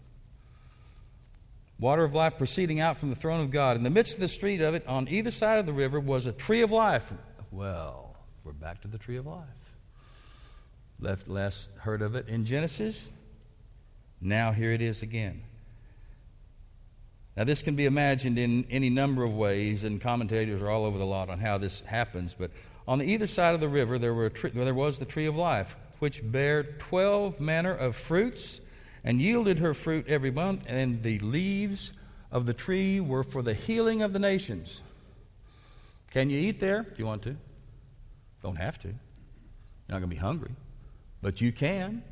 Water 1.79 2.05
of 2.05 2.15
life 2.15 2.37
proceeding 2.37 2.81
out 2.81 2.99
from 2.99 3.09
the 3.11 3.17
throne 3.17 3.41
of 3.41 3.51
God. 3.51 3.77
In 3.77 3.85
the 3.85 3.91
midst 3.91 4.15
of 4.15 4.21
the 4.21 4.29
street 4.29 4.61
of 4.61 4.75
it, 4.75 4.87
on 4.87 5.09
either 5.09 5.31
side 5.31 5.59
of 5.59 5.67
the 5.67 5.73
river, 5.73 5.99
was 5.99 6.27
a 6.27 6.33
tree 6.33 6.63
of 6.63 6.71
life. 6.71 7.11
Well, 7.51 8.10
we're 8.45 8.53
back 8.53 8.81
to 8.83 8.89
the 8.89 8.99
tree 8.99 9.17
of 9.17 9.27
life. 9.27 9.45
Left 10.99 11.29
last 11.29 11.71
heard 11.79 12.03
of 12.03 12.15
it 12.15 12.29
in 12.29 12.45
Genesis. 12.45 13.09
Now 14.21 14.53
here 14.53 14.73
it 14.73 14.83
is 14.83 15.03
again. 15.03 15.43
Now, 17.37 17.45
this 17.45 17.63
can 17.63 17.77
be 17.77 17.87
imagined 17.87 18.39
in 18.39 18.67
any 18.71 18.91
number 18.91 19.23
of 19.23 19.35
ways, 19.35 19.85
and 19.85 20.01
commentators 20.01 20.61
are 20.61 20.69
all 20.69 20.85
over 20.85 20.99
the 20.99 21.07
lot 21.07 21.31
on 21.31 21.39
how 21.39 21.59
this 21.59 21.81
happens. 21.83 22.35
But 22.39 22.51
on 22.89 22.99
the 22.99 23.07
either 23.07 23.27
side 23.27 23.55
of 23.55 23.61
the 23.61 23.69
river, 23.69 23.99
there, 23.99 24.13
were 24.13 24.29
tree, 24.29 24.51
there 24.51 24.75
was 24.75 24.99
the 24.99 25.05
tree 25.05 25.27
of 25.27 25.37
life, 25.37 25.77
which 26.01 26.21
bare 26.25 26.65
twelve 26.65 27.41
manner 27.41 27.73
of 27.73 27.95
fruits, 27.95 28.61
and 29.05 29.23
yielded 29.23 29.61
her 29.61 29.75
fruit 29.75 30.07
every 30.09 30.31
month, 30.31 30.65
and 30.67 31.03
the 31.03 31.19
leaves 31.21 31.93
of 32.33 32.47
the 32.47 32.53
tree 32.53 33.01
were 33.01 33.23
for 33.23 33.43
the 33.43 33.55
healing 33.55 34.03
of 34.03 34.13
the 34.13 34.19
nations. 34.19 34.83
Can 36.11 36.29
you 36.31 36.39
eat 36.39 36.59
there? 36.59 36.85
If 36.91 36.99
you 36.99 37.07
want 37.07 37.23
to? 37.23 37.37
Don't 38.43 38.57
have 38.57 38.79
to. 38.81 38.89
You're 38.89 38.97
not 39.89 39.99
going 39.99 40.11
to 40.11 40.17
be 40.17 40.21
hungry. 40.21 40.53
But 41.23 41.41
you 41.41 41.53
can. 41.53 42.03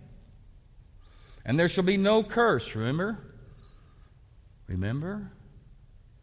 And 1.44 1.58
there 1.58 1.68
shall 1.68 1.84
be 1.84 1.96
no 1.96 2.22
curse, 2.22 2.74
remember? 2.74 3.18
Remember? 4.66 5.30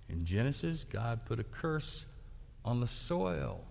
In 0.07 0.25
Genesis, 0.25 0.83
God 0.83 1.25
put 1.25 1.39
a 1.39 1.43
curse 1.43 2.05
on 2.63 2.79
the 2.79 2.87
soil. 2.87 3.61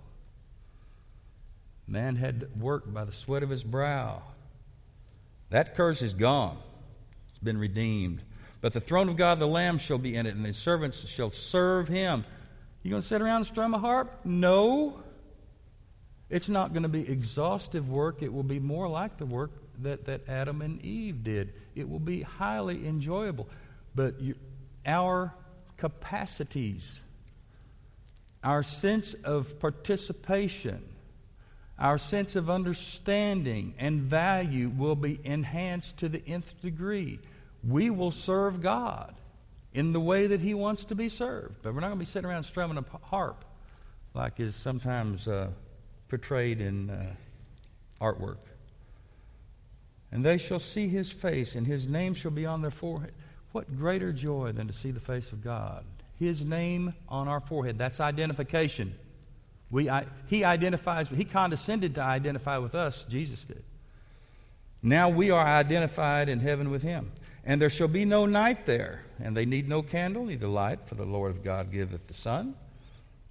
Man 1.87 2.17
had 2.17 2.61
worked 2.61 2.93
by 2.93 3.05
the 3.05 3.13
sweat 3.13 3.43
of 3.43 3.51
his 3.51 3.63
brow. 3.63 4.23
That 5.51 5.77
curse 5.77 6.03
is 6.03 6.15
gone. 6.15 6.59
It's 7.29 7.39
been 7.39 7.59
redeemed. 7.59 8.23
But 8.61 8.73
the 8.73 8.81
throne 8.81 9.09
of 9.09 9.17
God, 9.17 9.39
the 9.39 9.47
Lamb, 9.47 9.79
shall 9.79 9.99
be 9.99 10.17
in 10.17 10.27
it, 10.27 10.35
and 10.35 10.45
the 10.45 10.55
servants 10.55 11.07
shall 11.07 11.31
serve 11.31 11.87
him. 11.87 12.25
You 12.83 12.91
going 12.91 13.03
to 13.03 13.07
sit 13.07 13.23
around 13.23 13.37
and 13.37 13.47
strum 13.47 13.75
a 13.75 13.79
harp? 13.79 14.21
No. 14.25 15.04
It's 16.31 16.49
not 16.49 16.73
going 16.73 16.85
to 16.85 16.89
be 16.89 17.09
exhaustive 17.09 17.89
work. 17.89 18.23
It 18.23 18.33
will 18.33 18.43
be 18.43 18.59
more 18.59 18.89
like 18.89 19.19
the 19.19 19.27
work 19.27 19.51
that, 19.83 20.07
that 20.07 20.29
Adam 20.29 20.63
and 20.63 20.83
Eve 20.83 21.23
did. 21.23 21.53
It 21.75 21.89
will 21.89 22.01
be 22.01 22.23
highly 22.23 22.87
enjoyable. 22.87 23.49
But 23.95 24.21
you, 24.21 24.35
our 24.87 25.35
capacities, 25.77 27.03
our 28.43 28.63
sense 28.63 29.15
of 29.15 29.59
participation, 29.61 30.83
our 31.79 31.99
sense 31.99 32.37
of 32.37 32.49
understanding 32.49 33.75
and 33.79 34.03
value 34.03 34.71
will 34.71 34.97
be 34.97 35.19
enhanced 35.25 35.99
to 35.99 36.09
the 36.09 36.23
nth 36.27 36.61
degree. 36.63 37.19
We 37.67 37.91
will 37.91 38.13
serve 38.13 38.63
God 38.63 39.15
in 39.73 39.93
the 39.93 40.01
way 40.01 40.29
that 40.29 40.41
He 40.41 40.55
wants 40.55 40.87
to 40.87 40.95
be 40.95 41.09
served. 41.09 41.57
But 41.63 41.75
we're 41.75 41.81
not 41.81 41.89
going 41.89 41.99
to 41.99 42.05
be 42.05 42.11
sitting 42.11 42.31
around 42.31 42.45
strumming 42.45 42.79
a 42.79 43.07
harp 43.07 43.45
like 44.15 44.41
is 44.41 44.55
sometimes. 44.55 45.29
Uh, 45.29 45.49
portrayed 46.15 46.61
in 46.61 46.91
uh, 46.91 47.13
artwork. 48.01 48.37
And 50.13 50.25
they 50.25 50.39
shall 50.39 50.61
see 50.61 50.87
his 50.87 51.11
face, 51.11 51.57
and 51.57 51.67
his 51.67 51.89
name 51.89 52.15
shall 52.15 52.31
be 52.31 52.47
on 52.47 52.63
their 52.63 52.71
forehead. 52.71 53.11
What 53.51 53.77
greater 53.77 54.13
joy 54.13 54.53
than 54.53 54.69
to 54.69 54.73
see 54.73 54.93
the 54.93 55.01
face 55.01 55.33
of 55.33 55.43
God? 55.43 55.85
His 56.21 56.45
name 56.45 56.95
on 57.09 57.27
our 57.27 57.41
forehead. 57.41 57.79
That's 57.79 57.99
identification. 57.99 58.95
We, 59.73 59.91
I, 59.91 60.07
he 60.29 60.45
identifies, 60.45 61.09
he 61.09 61.25
condescended 61.25 61.97
to 61.97 62.03
identify 62.03 62.59
with 62.59 62.77
us, 62.77 63.05
Jesus 63.07 63.45
did. 63.45 63.65
Now 64.85 65.09
we 65.09 65.33
are 65.33 65.45
identified 65.45 66.29
in 66.29 66.39
heaven 66.39 66.71
with 66.71 66.83
him. 66.83 67.11
And 67.45 67.61
there 67.61 67.71
shall 67.71 67.89
be 67.89 68.05
no 68.05 68.25
night 68.25 68.67
there, 68.67 69.05
and 69.19 69.37
they 69.37 69.47
need 69.47 69.69
no 69.69 69.83
candle, 69.83 70.27
neither 70.27 70.47
light, 70.47 70.87
for 70.87 70.95
the 70.95 71.05
Lord 71.05 71.33
of 71.33 71.43
God 71.43 71.73
giveth 71.73 72.07
the 72.07 72.15
sun. 72.15 72.55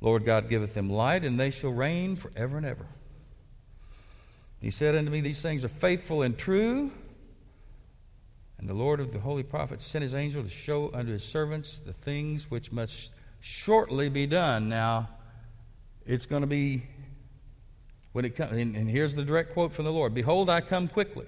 Lord 0.03 0.25
God 0.25 0.49
giveth 0.49 0.73
them 0.73 0.89
light, 0.89 1.23
and 1.23 1.39
they 1.39 1.49
shall 1.49 1.71
reign 1.71 2.17
forever 2.17 2.57
and 2.57 2.65
ever. 2.65 2.85
He 4.59 4.69
said 4.69 4.95
unto 4.95 5.09
me, 5.09 5.21
These 5.21 5.41
things 5.41 5.63
are 5.63 5.69
faithful 5.69 6.23
and 6.23 6.37
true. 6.37 6.91
And 8.57 8.67
the 8.67 8.73
Lord 8.73 8.99
of 8.99 9.13
the 9.13 9.19
holy 9.19 9.43
prophets 9.43 9.85
sent 9.85 10.03
his 10.03 10.13
angel 10.13 10.43
to 10.43 10.49
show 10.49 10.91
unto 10.93 11.13
his 11.13 11.23
servants 11.23 11.79
the 11.79 11.93
things 11.93 12.51
which 12.51 12.71
must 12.71 13.11
shortly 13.39 14.09
be 14.09 14.27
done. 14.27 14.67
Now, 14.67 15.07
it's 16.05 16.25
going 16.25 16.41
to 16.41 16.47
be 16.47 16.83
when 18.11 18.25
it 18.25 18.35
comes, 18.35 18.57
and, 18.57 18.89
here's 18.89 19.15
the 19.15 19.23
direct 19.23 19.53
quote 19.53 19.71
from 19.71 19.85
the 19.85 19.91
Lord 19.91 20.13
Behold, 20.13 20.49
I 20.49 20.59
come 20.59 20.89
quickly. 20.89 21.27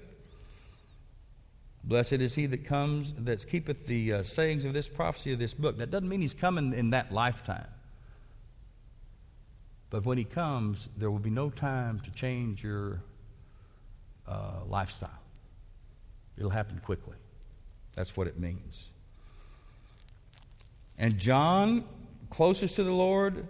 Blessed 1.82 2.14
is 2.14 2.34
he 2.34 2.44
that 2.46 2.66
comes, 2.66 3.14
that 3.14 3.48
keepeth 3.48 3.86
the 3.86 4.14
uh, 4.14 4.22
sayings 4.22 4.66
of 4.66 4.74
this 4.74 4.88
prophecy 4.88 5.32
of 5.32 5.38
this 5.38 5.54
book. 5.54 5.78
That 5.78 5.90
doesn't 5.90 6.08
mean 6.08 6.20
he's 6.20 6.34
coming 6.34 6.74
in 6.74 6.90
that 6.90 7.10
lifetime. 7.10 7.68
But 9.90 10.04
when 10.04 10.18
He 10.18 10.24
comes, 10.24 10.88
there 10.96 11.10
will 11.10 11.18
be 11.18 11.30
no 11.30 11.50
time 11.50 12.00
to 12.00 12.10
change 12.10 12.62
your 12.62 13.02
uh, 14.26 14.60
lifestyle. 14.66 15.10
It'll 16.36 16.50
happen 16.50 16.80
quickly. 16.84 17.16
That's 17.94 18.16
what 18.16 18.26
it 18.26 18.38
means. 18.38 18.88
And 20.98 21.18
John, 21.18 21.84
closest 22.30 22.76
to 22.76 22.84
the 22.84 22.92
Lord, 22.92 23.46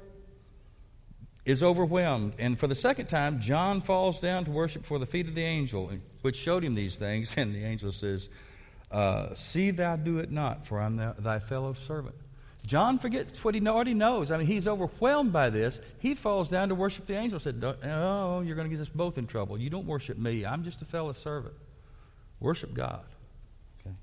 is 1.45 1.63
overwhelmed. 1.63 2.35
And 2.39 2.59
for 2.59 2.67
the 2.67 2.75
second 2.75 3.07
time, 3.07 3.41
John 3.41 3.81
falls 3.81 4.21
down 4.21 4.45
to 4.45 4.51
worship 4.51 4.85
for 4.85 4.99
the 4.99 5.07
feet 5.07 5.29
of 5.29 5.35
the 5.35 5.45
angel, 5.45 5.91
which 6.23 6.37
showed 6.37 6.65
him 6.65 6.75
these 6.75 6.97
things. 6.97 7.35
And 7.37 7.55
the 7.55 7.65
angel 7.65 7.93
says, 7.93 8.29
uh, 8.91 9.35
See 9.35 9.71
thou 9.71 9.97
do 9.97 10.19
it 10.19 10.31
not, 10.31 10.67
for 10.67 10.81
I'm 10.81 10.97
thy 11.19 11.39
fellow 11.39 11.73
servant. 11.73 12.17
John 12.67 12.99
forgets 12.99 13.43
what 13.45 13.55
he 13.55 13.67
already 13.67 13.95
knows. 13.95 14.33
I 14.33 14.39
mean, 14.39 14.49
he's 14.49 14.67
overwhelmed 14.67 15.33
by 15.33 15.51
this. 15.51 15.81
He 16.01 16.15
falls 16.15 16.51
down 16.51 16.69
to 16.71 16.75
worship 16.75 17.07
the 17.07 17.15
angel. 17.15 17.39
Said, 17.39 17.63
"Oh, 17.85 18.41
you're 18.41 18.57
going 18.57 18.69
to 18.69 18.75
get 18.75 18.83
us 18.83 18.89
both 18.89 19.19
in 19.19 19.29
trouble. 19.29 19.57
You 19.57 19.71
don't 19.71 19.87
worship 19.87 20.19
me. 20.19 20.45
I'm 20.45 20.65
just 20.65 20.83
a 20.83 20.85
fellow 20.85 21.13
servant. 21.13 21.55
Worship 22.41 22.75
God." 22.75 23.05
Okay. 23.81 23.95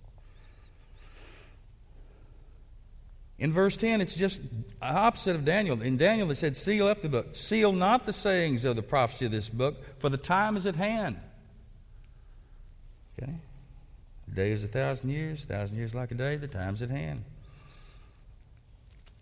In 3.37 3.51
verse 3.51 3.75
10, 3.75 3.99
it's 3.99 4.15
just 4.15 4.39
opposite 4.81 5.35
of 5.35 5.43
Daniel. 5.43 5.81
In 5.81 5.97
Daniel, 5.97 6.31
it 6.31 6.35
said, 6.35 6.55
Seal 6.55 6.87
up 6.87 7.01
the 7.01 7.09
book. 7.09 7.35
Seal 7.35 7.73
not 7.73 8.05
the 8.05 8.13
sayings 8.13 8.63
of 8.63 8.77
the 8.77 8.81
prophecy 8.81 9.25
of 9.25 9.31
this 9.33 9.49
book, 9.49 9.75
for 9.99 10.07
the 10.09 10.17
time 10.17 10.55
is 10.55 10.65
at 10.65 10.77
hand. 10.77 11.19
Okay? 13.21 13.33
A 14.31 14.35
day 14.35 14.51
is 14.51 14.63
a 14.63 14.69
thousand 14.69 15.09
years, 15.09 15.43
a 15.43 15.47
thousand 15.47 15.75
years 15.75 15.93
like 15.93 16.11
a 16.11 16.15
day, 16.15 16.37
the 16.37 16.47
time's 16.47 16.81
at 16.81 16.89
hand. 16.89 17.25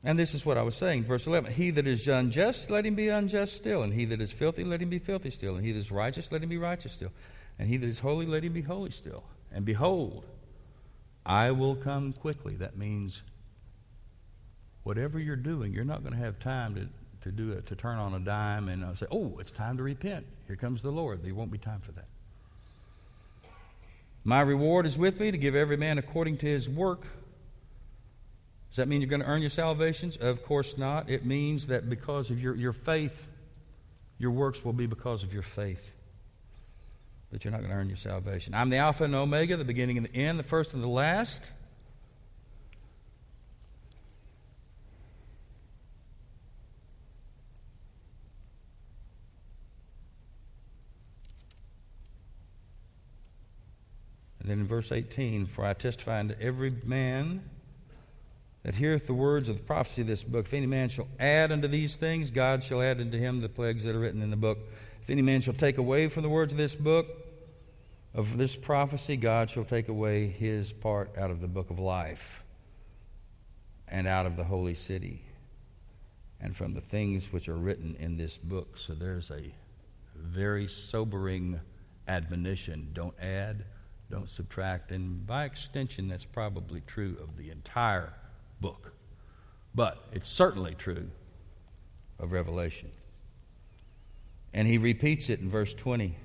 And 0.03 0.17
this 0.17 0.33
is 0.33 0.43
what 0.43 0.57
I 0.57 0.63
was 0.63 0.75
saying, 0.75 1.03
verse 1.03 1.27
11 1.27 1.53
He 1.53 1.71
that 1.71 1.85
is 1.85 2.07
unjust, 2.07 2.71
let 2.71 2.85
him 2.85 2.95
be 2.95 3.09
unjust 3.09 3.55
still. 3.55 3.83
And 3.83 3.93
he 3.93 4.05
that 4.05 4.19
is 4.21 4.31
filthy, 4.31 4.63
let 4.63 4.81
him 4.81 4.89
be 4.89 4.99
filthy 4.99 5.29
still. 5.29 5.55
And 5.55 5.65
he 5.65 5.71
that 5.71 5.79
is 5.79 5.91
righteous, 5.91 6.31
let 6.31 6.41
him 6.41 6.49
be 6.49 6.57
righteous 6.57 6.93
still. 6.93 7.11
And 7.59 7.69
he 7.69 7.77
that 7.77 7.87
is 7.87 7.99
holy, 7.99 8.25
let 8.25 8.43
him 8.43 8.53
be 8.53 8.61
holy 8.61 8.91
still. 8.91 9.23
And 9.51 9.65
behold, 9.65 10.25
I 11.25 11.51
will 11.51 11.75
come 11.75 12.13
quickly. 12.13 12.55
That 12.55 12.77
means 12.77 13.21
whatever 14.83 15.19
you're 15.19 15.35
doing, 15.35 15.73
you're 15.73 15.85
not 15.85 16.01
going 16.01 16.13
to 16.13 16.19
have 16.19 16.39
time 16.39 16.73
to, 16.75 16.87
to 17.29 17.31
do 17.31 17.61
to 17.61 17.75
turn 17.75 17.99
on 17.99 18.15
a 18.15 18.19
dime 18.19 18.69
and 18.69 18.83
uh, 18.83 18.95
say, 18.95 19.05
oh, 19.11 19.37
it's 19.39 19.51
time 19.51 19.77
to 19.77 19.83
repent. 19.83 20.25
Here 20.47 20.55
comes 20.55 20.81
the 20.81 20.91
Lord. 20.91 21.23
There 21.23 21.35
won't 21.35 21.51
be 21.51 21.59
time 21.59 21.81
for 21.81 21.91
that. 21.91 22.07
My 24.23 24.41
reward 24.41 24.85
is 24.85 24.97
with 24.97 25.19
me 25.19 25.31
to 25.31 25.37
give 25.37 25.55
every 25.55 25.77
man 25.77 25.97
according 25.97 26.37
to 26.37 26.47
his 26.47 26.67
work. 26.67 27.05
Does 28.71 28.77
that 28.77 28.87
mean 28.87 29.01
you're 29.01 29.09
going 29.09 29.21
to 29.21 29.27
earn 29.27 29.41
your 29.41 29.49
salvations? 29.49 30.15
Of 30.15 30.45
course 30.45 30.77
not. 30.77 31.09
It 31.09 31.25
means 31.25 31.67
that 31.67 31.89
because 31.89 32.31
of 32.31 32.41
your, 32.41 32.55
your 32.55 32.71
faith, 32.71 33.27
your 34.17 34.31
works 34.31 34.63
will 34.63 34.71
be 34.71 34.85
because 34.85 35.23
of 35.23 35.33
your 35.33 35.41
faith. 35.41 35.91
But 37.33 37.43
you're 37.43 37.51
not 37.51 37.59
going 37.59 37.71
to 37.71 37.75
earn 37.75 37.89
your 37.89 37.97
salvation. 37.97 38.53
I'm 38.53 38.69
the 38.69 38.77
Alpha 38.77 39.03
and 39.03 39.13
Omega, 39.13 39.57
the 39.57 39.65
beginning 39.65 39.97
and 39.97 40.05
the 40.05 40.15
end, 40.15 40.39
the 40.39 40.43
first 40.43 40.73
and 40.73 40.81
the 40.81 40.87
last. 40.87 41.51
And 54.39 54.49
then 54.49 54.59
in 54.61 54.65
verse 54.65 54.93
18, 54.93 55.45
for 55.47 55.65
I 55.65 55.73
testify 55.73 56.21
unto 56.21 56.35
every 56.39 56.73
man 56.85 57.41
that 58.63 58.75
heareth 58.75 59.07
the 59.07 59.13
words 59.13 59.49
of 59.49 59.57
the 59.57 59.63
prophecy 59.63 60.01
of 60.01 60.07
this 60.07 60.23
book, 60.23 60.45
if 60.45 60.53
any 60.53 60.67
man 60.67 60.89
shall 60.89 61.07
add 61.19 61.51
unto 61.51 61.67
these 61.67 61.95
things, 61.95 62.29
God 62.31 62.63
shall 62.63 62.81
add 62.81 63.01
unto 63.01 63.17
him 63.17 63.41
the 63.41 63.49
plagues 63.49 63.83
that 63.83 63.95
are 63.95 63.99
written 63.99 64.21
in 64.21 64.29
the 64.29 64.35
book. 64.37 64.59
If 65.01 65.09
any 65.09 65.21
man 65.21 65.41
shall 65.41 65.53
take 65.53 65.77
away 65.77 66.09
from 66.09 66.23
the 66.23 66.29
words 66.29 66.51
of 66.53 66.57
this 66.57 66.75
book, 66.75 67.07
of 68.13 68.37
this 68.37 68.55
prophecy, 68.55 69.17
God 69.17 69.49
shall 69.49 69.65
take 69.65 69.87
away 69.87 70.27
his 70.27 70.71
part 70.71 71.17
out 71.17 71.31
of 71.31 71.41
the 71.41 71.47
book 71.47 71.69
of 71.69 71.79
life 71.79 72.43
and 73.87 74.07
out 74.07 74.25
of 74.25 74.35
the 74.35 74.43
holy 74.43 74.75
city 74.75 75.23
and 76.39 76.55
from 76.55 76.73
the 76.73 76.81
things 76.81 77.31
which 77.31 77.49
are 77.49 77.55
written 77.55 77.95
in 77.99 78.17
this 78.17 78.37
book. 78.37 78.77
So 78.77 78.93
there's 78.93 79.31
a 79.31 79.51
very 80.15 80.67
sobering 80.67 81.59
admonition. 82.07 82.89
Don't 82.93 83.17
add 83.19 83.65
don't 84.11 84.29
subtract. 84.29 84.91
And 84.91 85.25
by 85.25 85.45
extension, 85.45 86.07
that's 86.07 86.25
probably 86.25 86.81
true 86.81 87.17
of 87.23 87.37
the 87.37 87.49
entire 87.49 88.13
book. 88.61 88.93
But 89.73 90.03
it's 90.13 90.27
certainly 90.27 90.75
true 90.75 91.09
of 92.19 92.31
Revelation. 92.31 92.91
And 94.53 94.67
he 94.67 94.77
repeats 94.77 95.29
it 95.29 95.39
in 95.39 95.49
verse 95.49 95.73
20. 95.73 96.15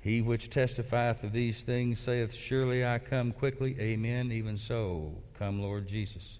He 0.00 0.20
which 0.20 0.50
testifieth 0.50 1.22
of 1.22 1.32
these 1.32 1.62
things 1.62 2.00
saith, 2.00 2.34
Surely 2.34 2.84
I 2.84 2.98
come 2.98 3.30
quickly. 3.30 3.76
Amen. 3.78 4.32
Even 4.32 4.56
so, 4.56 5.14
come, 5.38 5.62
Lord 5.62 5.86
Jesus. 5.86 6.38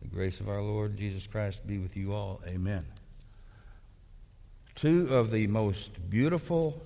The 0.00 0.08
grace 0.08 0.40
of 0.40 0.48
our 0.48 0.62
Lord 0.62 0.96
Jesus 0.96 1.26
Christ 1.26 1.66
be 1.66 1.78
with 1.78 1.96
you 1.96 2.14
all. 2.14 2.40
Amen. 2.46 2.86
Two 4.74 5.14
of 5.14 5.30
the 5.30 5.46
most 5.46 6.10
beautiful 6.10 6.82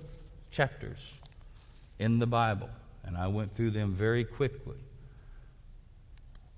chapters 0.50 1.20
in 2.00 2.18
the 2.18 2.26
Bible, 2.26 2.70
and 3.04 3.16
I 3.16 3.28
went 3.28 3.52
through 3.52 3.70
them 3.70 3.92
very 3.92 4.24
quickly. 4.24 4.78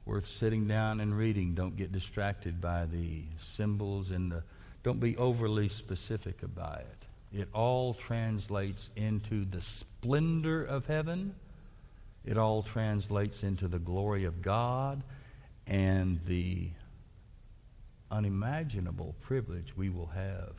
Worth 0.04 0.26
sitting 0.26 0.66
down 0.66 1.00
and 1.00 1.16
reading. 1.16 1.54
Don't 1.54 1.76
get 1.76 1.92
distracted 1.92 2.60
by 2.60 2.86
the 2.86 3.22
symbols 3.38 4.10
and 4.10 4.32
the. 4.32 4.42
Don't 4.82 5.00
be 5.00 5.16
overly 5.16 5.68
specific 5.68 6.42
about 6.42 6.80
it. 6.80 7.40
It 7.40 7.48
all 7.54 7.94
translates 7.94 8.90
into 8.96 9.44
the 9.44 9.60
splendor 9.60 10.64
of 10.64 10.86
heaven. 10.86 11.34
It 12.24 12.36
all 12.36 12.62
translates 12.62 13.42
into 13.42 13.68
the 13.68 13.78
glory 13.78 14.24
of 14.24 14.42
God 14.42 15.02
and 15.66 16.20
the 16.26 16.68
unimaginable 18.10 19.14
privilege 19.22 19.76
we 19.76 19.88
will 19.88 20.06
have 20.06 20.54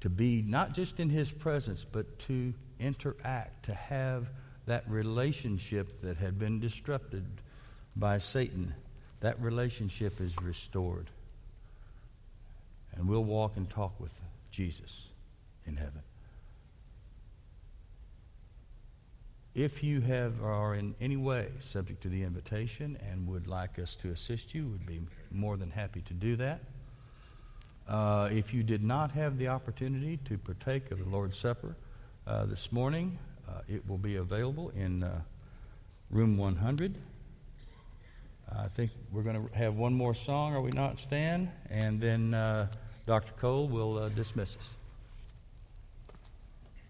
to 0.00 0.08
be 0.08 0.42
not 0.42 0.72
just 0.72 1.00
in 1.00 1.10
His 1.10 1.30
presence, 1.30 1.84
but 1.84 2.18
to 2.20 2.54
interact, 2.78 3.64
to 3.66 3.74
have 3.74 4.30
that 4.66 4.88
relationship 4.88 6.00
that 6.02 6.16
had 6.16 6.38
been 6.38 6.60
disrupted 6.60 7.24
by 7.98 8.18
Satan. 8.18 8.74
That 9.20 9.40
relationship 9.40 10.20
is 10.20 10.32
restored. 10.42 11.06
And 12.96 13.08
we'll 13.08 13.24
walk 13.24 13.56
and 13.56 13.68
talk 13.68 13.98
with 13.98 14.12
Jesus 14.50 15.06
in 15.66 15.76
heaven. 15.76 16.02
If 19.54 19.82
you 19.82 20.00
have 20.02 20.40
or 20.40 20.52
are 20.52 20.74
in 20.76 20.94
any 21.00 21.16
way 21.16 21.48
subject 21.58 22.02
to 22.02 22.08
the 22.08 22.22
invitation 22.22 22.96
and 23.10 23.26
would 23.26 23.48
like 23.48 23.78
us 23.78 23.96
to 24.02 24.10
assist 24.10 24.54
you, 24.54 24.68
we'd 24.68 24.86
be 24.86 25.00
more 25.32 25.56
than 25.56 25.70
happy 25.70 26.00
to 26.02 26.14
do 26.14 26.36
that. 26.36 26.60
Uh, 27.88 28.28
if 28.30 28.52
you 28.52 28.62
did 28.62 28.84
not 28.84 29.10
have 29.10 29.38
the 29.38 29.48
opportunity 29.48 30.18
to 30.26 30.38
partake 30.38 30.90
of 30.90 30.98
the 30.98 31.10
Lord's 31.10 31.36
Supper 31.36 31.74
uh, 32.26 32.44
this 32.44 32.70
morning, 32.70 33.18
uh, 33.48 33.62
it 33.66 33.88
will 33.88 33.98
be 33.98 34.16
available 34.16 34.70
in 34.76 35.02
uh, 35.02 35.20
room 36.10 36.36
100. 36.36 36.94
I 38.56 38.68
think 38.68 38.90
we're 39.12 39.22
going 39.22 39.48
to 39.48 39.54
have 39.56 39.76
one 39.76 39.92
more 39.92 40.14
song, 40.14 40.54
are 40.54 40.60
we 40.60 40.70
not, 40.70 40.98
Stan? 40.98 41.50
And 41.70 42.00
then 42.00 42.34
uh, 42.34 42.68
Dr. 43.06 43.32
Cole 43.32 43.68
will 43.68 43.98
uh, 43.98 44.08
dismiss 44.10 44.56
us. 44.56 44.74